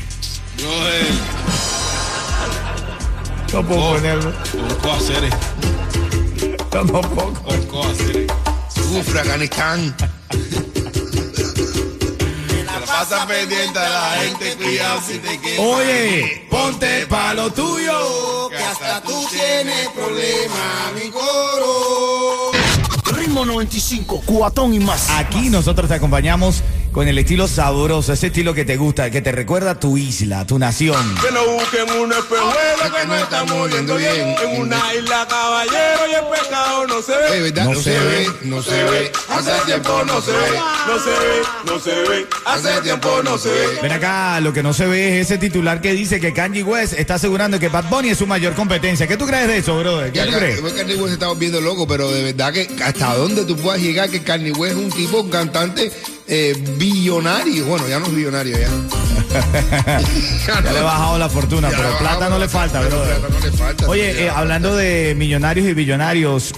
Brother, 0.58 1.06
No 3.52 3.62
puedo 3.66 3.92
ponerlo. 3.94 4.32
buscó 4.68 4.92
hacer 4.92 5.30
Tampoco. 6.70 7.30
Buscó 7.44 7.84
hacer 7.84 8.26
Sufre 8.74 9.20
Afganistán. 9.20 9.94
La 12.64 12.80
pasa 12.86 13.26
pendiente 13.26 13.78
a 13.78 13.88
la 13.88 14.10
gente, 14.22 14.56
cuidado 14.56 15.00
si 15.06 15.18
te 15.18 15.40
quedas. 15.40 15.58
Oye, 15.60 16.46
ponte 16.50 17.06
pa' 17.06 17.34
lo 17.34 17.50
tuyo. 17.52 18.48
Que 18.50 18.56
hasta 18.56 19.02
tú 19.02 19.26
tienes 19.30 19.88
problemas, 19.88 20.92
mi 20.94 21.10
coro. 21.10 22.50
Ritmo 23.16 23.44
95, 23.46 24.22
cuatón 24.26 24.74
y 24.74 24.80
más. 24.80 25.08
Aquí 25.10 25.48
nosotros 25.50 25.88
te 25.88 25.94
acompañamos 25.94 26.62
con 26.92 27.08
el 27.08 27.16
estilo 27.18 27.48
sabroso, 27.48 28.12
ese 28.12 28.26
estilo 28.26 28.52
que 28.52 28.66
te 28.66 28.76
gusta, 28.76 29.10
que 29.10 29.22
te 29.22 29.32
recuerda 29.32 29.70
a 29.72 29.80
tu 29.80 29.96
isla, 29.96 30.46
tu 30.46 30.58
nación. 30.58 30.96
Que 31.26 31.32
no 31.32 31.46
busquen 31.54 31.90
un 31.98 32.12
espejuelo 32.12 32.96
que 33.00 33.06
no 33.06 33.16
estamos 33.16 33.70
viendo 33.70 33.96
bien. 33.96 34.34
En 34.44 34.60
una 34.60 34.94
isla 34.94 35.26
caballero 35.28 36.02
y 36.10 36.14
el 36.14 36.24
pescado 36.38 36.86
no 36.86 37.00
se 37.00 37.12
ve. 37.16 37.40
¿verdad? 37.40 37.64
No 37.64 37.70
No, 37.72 37.76
se 37.78 37.82
se, 37.84 37.98
ve, 37.98 38.06
ve, 38.18 38.30
no 38.42 38.62
se 38.62 38.84
ve. 38.84 39.12
Hace 39.30 39.52
tiempo 39.64 40.02
no 40.06 40.20
se 40.20 40.32
ve, 40.32 40.36
no 40.86 40.98
se 40.98 41.10
ve, 41.10 41.42
no 41.64 41.80
se 41.80 41.94
ve. 42.10 42.26
Hace 42.44 42.80
tiempo 42.82 43.22
no 43.24 43.38
se 43.38 43.48
ve. 43.48 43.66
Ven 43.82 43.92
acá, 43.92 44.40
lo 44.40 44.52
que 44.52 44.62
no 44.62 44.74
se 44.74 44.86
ve 44.86 45.18
es 45.20 45.26
ese 45.26 45.38
titular 45.38 45.80
que 45.80 45.94
dice 45.94 46.20
que 46.20 46.34
Kanye 46.34 46.62
West 46.62 46.92
está 46.98 47.14
asegurando 47.14 47.58
que 47.58 47.68
Bad 47.68 47.88
Bunny 47.88 48.10
es 48.10 48.18
su 48.18 48.26
mayor 48.26 48.52
competencia. 48.52 49.06
¿Qué 49.06 49.16
tú 49.16 49.26
crees 49.26 49.48
de 49.48 49.56
eso, 49.56 49.78
brother? 49.78 50.12
¿Qué 50.12 50.18
Ya, 50.18 50.26
tú 50.26 50.32
crees? 50.32 50.60
que 50.60 50.72
Kanye 50.74 50.94
West 50.96 51.06
se 51.08 51.12
está 51.14 51.28
volviendo 51.28 51.60
loco, 51.62 51.86
pero 51.88 52.10
de 52.12 52.22
verdad 52.22 52.52
que 52.52 52.68
hasta 52.84 53.14
dónde 53.14 53.46
tú 53.46 53.56
puedas 53.56 53.80
llegar 53.80 54.10
que 54.10 54.22
Kanye 54.22 54.52
West 54.52 54.76
es 54.76 54.84
un 54.84 54.90
tipo, 54.90 55.20
un 55.20 55.30
cantante 55.30 55.90
eh, 56.34 56.56
billonario. 56.78 57.66
Bueno, 57.66 57.86
ya 57.86 57.98
no 57.98 58.06
es 58.06 58.14
billonario, 58.14 58.58
ya. 58.58 58.68
Ya 60.46 60.60
le 60.60 60.78
ha 60.78 60.82
bajado 60.82 61.18
la 61.18 61.28
fortuna, 61.28 61.68
pero 61.70 61.98
plata 61.98 62.28
no 62.28 62.38
le 62.38 62.48
falta, 62.48 62.80
no 62.80 63.40
le 63.40 63.52
falta, 63.52 63.88
Oye, 63.88 64.24
eh, 64.24 64.30
hablando 64.30 64.74
de 64.74 65.14
millonarios 65.16 65.66
y 65.68 65.74
billonarios, 65.74 66.54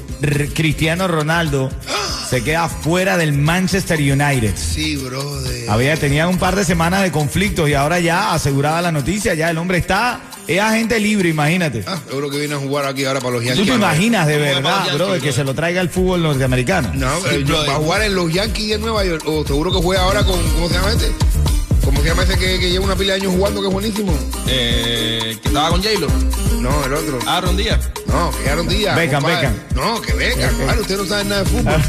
Cristiano 0.54 1.06
Ronaldo 1.06 1.70
se 2.30 2.42
queda 2.42 2.68
fuera 2.68 3.16
del 3.16 3.32
Manchester 3.32 3.98
United. 3.98 4.54
Sí, 4.56 4.96
brother. 4.96 5.68
Había, 5.68 5.96
tenía 5.96 6.28
un 6.28 6.38
par 6.38 6.56
de 6.56 6.64
semanas 6.64 7.02
de 7.02 7.12
conflictos 7.12 7.68
y 7.68 7.74
ahora 7.74 7.98
ya 7.98 8.32
asegurada 8.32 8.80
la 8.80 8.92
noticia, 8.92 9.34
ya 9.34 9.50
el 9.50 9.58
hombre 9.58 9.78
está, 9.78 10.20
es 10.46 10.60
agente 10.60 10.98
libre, 11.00 11.28
imagínate. 11.28 11.84
Ah, 11.86 11.98
seguro 12.08 12.30
que 12.30 12.38
viene 12.38 12.54
a 12.54 12.58
jugar 12.58 12.86
aquí 12.86 13.04
ahora 13.04 13.20
para 13.20 13.32
los 13.34 13.42
¿Tú 13.42 13.48
Yankees. 13.48 13.66
te 13.66 13.74
imaginas 13.74 14.26
de 14.26 14.38
verdad, 14.38 14.94
brother, 14.94 15.20
que 15.20 15.32
se 15.32 15.44
lo 15.44 15.54
traiga 15.54 15.80
el 15.80 15.88
fútbol 15.90 16.22
norteamericano? 16.22 16.90
No, 16.94 17.08
Sí, 17.20 17.26
eh, 17.36 17.44
va 17.48 17.72
a 17.74 17.76
jugar 17.76 18.02
en 18.02 18.14
los 18.14 18.32
Yankees 18.32 18.68
de 18.70 18.78
Nueva 18.78 19.04
York. 19.04 19.22
O 19.26 19.44
seguro 19.46 19.70
que 19.72 19.78
juega 19.78 20.02
ahora 20.02 20.24
con, 20.24 20.40
¿cómo 20.54 20.68
se 20.68 20.74
llama 20.74 20.92
este? 20.92 21.10
¿Cómo 21.84 22.00
se 22.00 22.08
llama 22.08 22.22
ese 22.22 22.38
que, 22.38 22.58
que 22.58 22.70
lleva 22.70 22.84
una 22.86 22.96
pila 22.96 23.12
de 23.14 23.20
años 23.20 23.34
jugando 23.34 23.60
que 23.60 23.66
es 23.68 23.72
buenísimo? 23.72 24.18
Eh, 24.48 25.36
que 25.42 25.48
estaba 25.48 25.68
con 25.70 25.82
J-Lo. 25.82 26.08
No, 26.62 26.84
el 26.86 26.94
otro. 26.94 27.18
Aaron 27.26 27.56
Díaz. 27.58 27.90
No, 28.06 28.30
que 28.42 28.48
Aaron 28.48 28.66
Díaz. 28.68 28.96
Beckham, 28.96 29.22
compadre. 29.22 29.48
Beckham. 29.50 29.76
No, 29.76 30.00
que 30.00 30.12
Beckham. 30.14 30.54
Claro, 30.64 30.80
usted 30.80 30.96
no 30.96 31.04
sabe 31.04 31.24
nada 31.24 31.42
de 31.44 31.50
fútbol. 31.50 31.82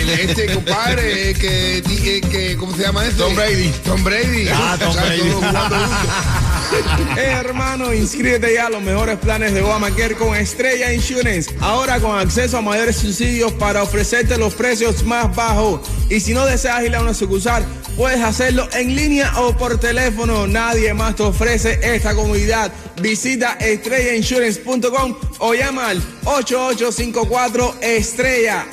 El- 0.00 0.08
este 0.30 0.46
compadre 0.54 1.34
que, 1.34 2.22
que, 2.30 2.56
¿cómo 2.56 2.74
se 2.74 2.82
llama 2.84 3.04
este? 3.04 3.18
Tom 3.22 3.34
Brady. 3.34 3.68
Tom 3.84 4.02
Brady. 4.04 4.48
Ah, 4.54 4.76
Tom 4.80 4.94
Brady. 4.96 5.20
Eh, 7.16 7.32
hermano, 7.40 7.94
inscríbete 7.94 8.52
ya 8.54 8.66
a 8.66 8.70
los 8.70 8.82
mejores 8.82 9.18
planes 9.18 9.54
de 9.54 9.62
Obamacare 9.62 10.14
con 10.14 10.36
Estrella 10.36 10.92
Insurance. 10.92 11.54
Ahora 11.60 11.98
con 11.98 12.18
acceso 12.18 12.58
a 12.58 12.60
mayores 12.60 12.96
subsidios 12.96 13.52
para 13.52 13.82
ofrecerte 13.82 14.36
los 14.36 14.54
precios 14.54 15.02
más 15.02 15.34
bajos. 15.34 15.80
Y 16.10 16.20
si 16.20 16.34
no 16.34 16.44
deseas 16.44 16.84
ir 16.84 16.94
a 16.94 17.00
una 17.00 17.14
sucursal, 17.14 17.64
puedes 17.96 18.20
hacerlo 18.20 18.68
en 18.72 18.94
línea 18.94 19.32
o 19.40 19.56
por 19.56 19.78
teléfono. 19.78 20.46
Nadie 20.46 20.92
más 20.92 21.16
te 21.16 21.22
ofrece 21.22 21.80
esta 21.82 22.14
comodidad. 22.14 22.70
Visita 23.00 23.56
estrellainsurance.com 23.60 25.16
o 25.38 25.54
llama 25.54 25.88
al 25.88 26.02
8854 26.24 27.76
Estrella. 27.80 28.66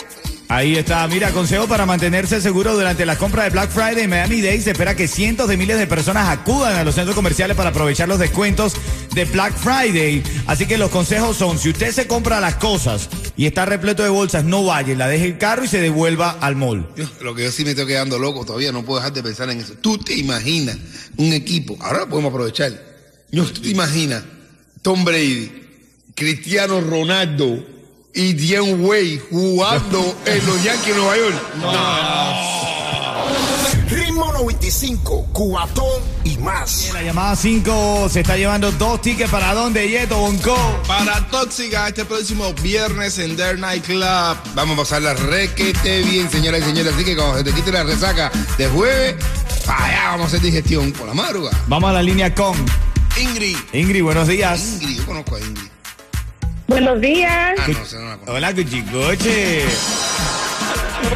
Ahí 0.54 0.76
está, 0.76 1.08
mira, 1.08 1.32
consejo 1.32 1.68
para 1.68 1.88
mantenerse 1.88 2.40
seguro 2.40 2.76
durante 2.76 3.08
las 3.08 3.18
compras 3.18 3.46
de 3.46 3.50
Black 3.50 3.72
Friday 3.72 4.04
en 4.04 4.10
Miami 4.12 4.40
Dade. 4.40 4.62
Se 4.62 4.70
espera 4.70 4.96
que 4.96 5.08
cientos 5.08 5.48
de 5.48 5.58
miles 5.58 5.80
de 5.80 5.88
personas 5.88 6.30
acudan 6.30 6.76
a 6.76 6.84
los 6.84 6.94
centros 6.94 7.16
comerciales 7.16 7.58
para 7.58 7.72
aprovechar 7.72 8.08
los 8.08 8.20
descuentos 8.20 8.76
de 9.16 9.26
Black 9.26 9.58
Friday. 9.58 10.22
Así 10.46 10.68
que 10.68 10.78
los 10.78 10.92
consejos 10.92 11.38
son, 11.38 11.58
si 11.58 11.70
usted 11.70 11.92
se 11.92 12.06
compra 12.06 12.40
las 12.40 12.58
cosas 12.58 13.10
y 13.36 13.48
está 13.48 13.66
repleto 13.66 14.04
de 14.04 14.10
bolsas, 14.10 14.44
no 14.44 14.64
vaya, 14.64 14.94
la 14.94 15.08
deje 15.08 15.26
el 15.26 15.38
carro 15.40 15.64
y 15.64 15.68
se 15.68 15.82
devuelva 15.82 16.38
al 16.40 16.56
mall. 16.56 16.88
Yo, 16.96 17.06
lo 17.22 17.34
que 17.34 17.46
yo 17.46 17.52
sí 17.52 17.64
me 17.64 17.72
estoy 17.72 17.88
quedando 17.88 18.20
loco 18.20 18.46
todavía, 18.46 18.72
no 18.72 18.86
puedo 18.86 19.00
dejar 19.00 19.14
de 19.14 19.24
pensar 19.24 19.50
en 19.50 19.60
eso. 19.60 19.74
Tú 19.82 19.98
te 19.98 20.14
imaginas 20.14 20.78
un 21.18 21.34
equipo, 21.34 21.78
ahora 21.82 22.06
podemos 22.06 22.30
aprovechar. 22.30 22.80
Tú 23.32 23.44
te 23.46 23.70
imaginas 23.70 24.24
Tom 24.84 25.04
Brady, 25.04 25.52
Cristiano 26.14 26.80
Ronaldo 26.80 27.74
y 28.14 28.34
Diane 28.34 28.76
Way 28.76 29.22
jugando 29.30 30.16
en 30.26 30.46
los 30.46 30.64
Yankees 30.64 30.88
de 30.88 30.96
Nueva 30.96 31.18
York. 31.18 31.36
Ritmo 33.90 34.32
95, 34.32 35.28
Cubatón 35.34 36.02
y 36.24 36.38
más. 36.38 36.92
La 36.94 37.02
llamada 37.02 37.36
5 37.36 38.10
se 38.10 38.22
está 38.22 38.38
llevando 38.38 38.72
dos 38.72 39.02
tickets 39.02 39.30
para 39.30 39.54
dónde, 39.54 39.88
Yeto 39.90 40.18
Bonco. 40.18 40.56
Para 40.88 41.28
Tóxica 41.28 41.88
este 41.88 42.06
próximo 42.06 42.54
viernes 42.56 43.18
en 43.20 43.36
Dare 43.36 43.58
Night 43.58 43.86
Club. 43.86 44.38
Vamos 44.56 44.76
a 44.76 44.82
pasarla 44.82 45.14
requete 45.14 46.04
bien, 46.04 46.30
señoras 46.30 46.62
y 46.62 46.66
señores. 46.66 46.94
Así 46.94 47.04
que 47.04 47.16
cuando 47.16 47.38
se 47.38 47.44
te 47.44 47.54
quite 47.54 47.72
la 47.72 47.84
resaca 47.84 48.32
de 48.58 48.68
jueves, 48.68 49.16
para 49.66 49.86
allá 49.86 50.04
vamos 50.12 50.26
a 50.26 50.28
hacer 50.28 50.42
digestión 50.42 50.92
por 50.92 51.08
la 51.08 51.14
madrugada. 51.14 51.60
Vamos 51.68 51.90
a 51.90 51.94
la 51.94 52.04
línea 52.04 52.34
con 52.34 52.56
Ingrid. 53.20 53.58
Ingrid, 53.74 54.04
buenos 54.04 54.28
días. 54.28 54.82
Ingrid, 54.82 54.98
yo 54.98 55.06
conozco 55.06 55.36
a 55.36 55.40
Ingrid. 55.40 55.73
Buenos 56.74 57.02
días. 57.02 57.54
Ah, 57.60 57.68
no, 57.68 58.16
no. 58.26 58.34
Hola, 58.34 58.52
Cuchicoche. 58.52 59.62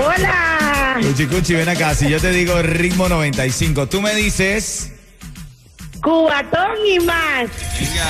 Hola. 0.06 1.00
Cuchicoche, 1.02 1.56
ven 1.56 1.68
acá. 1.68 1.96
Si 1.96 2.08
yo 2.08 2.22
te 2.22 2.30
digo 2.30 2.62
ritmo 2.62 3.10
95, 3.10 3.88
tú 3.88 4.00
me 4.00 4.14
dices. 4.14 4.92
Cubatón 6.04 6.78
y 6.88 7.00
más. 7.00 7.50
Venga. 7.80 8.06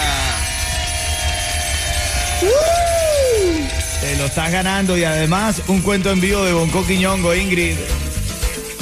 Te 4.01 4.17
lo 4.17 4.25
estás 4.25 4.51
ganando 4.51 4.97
y 4.97 5.05
además 5.05 5.61
un 5.69 5.79
cuento 5.81 6.11
en 6.11 6.19
vivo 6.19 6.43
de 6.43 6.51
Bonco 6.51 6.85
Quiñongo, 6.85 7.33
Ingrid. 7.33 7.77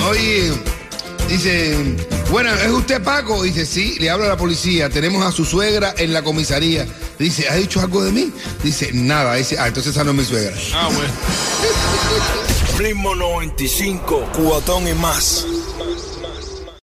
Oye, 0.09 0.53
dice, 1.29 1.77
bueno, 2.31 2.51
¿es 2.51 2.71
usted 2.71 3.03
Paco? 3.03 3.43
Dice, 3.43 3.63
sí, 3.67 3.97
le 3.99 4.09
hablo 4.09 4.25
a 4.25 4.29
la 4.29 4.37
policía, 4.37 4.89
tenemos 4.89 5.23
a 5.23 5.31
su 5.31 5.45
suegra 5.45 5.93
en 5.99 6.13
la 6.13 6.23
comisaría. 6.23 6.87
Dice, 7.19 7.47
¿ha 7.49 7.55
dicho 7.55 7.79
algo 7.79 8.03
de 8.03 8.11
mí? 8.11 8.31
Dice, 8.63 8.91
nada. 8.93 9.35
Dice, 9.35 9.57
ah, 9.59 9.67
entonces 9.67 9.93
esa 9.93 10.03
no 10.03 10.11
es 10.11 10.17
mi 10.17 10.25
suegra. 10.25 10.55
Ah, 10.73 10.89
bueno. 10.93 11.13
Ritmo 12.77 13.15
95, 13.15 14.31
Cubatón 14.33 14.87
y 14.87 14.93
más. 14.93 15.45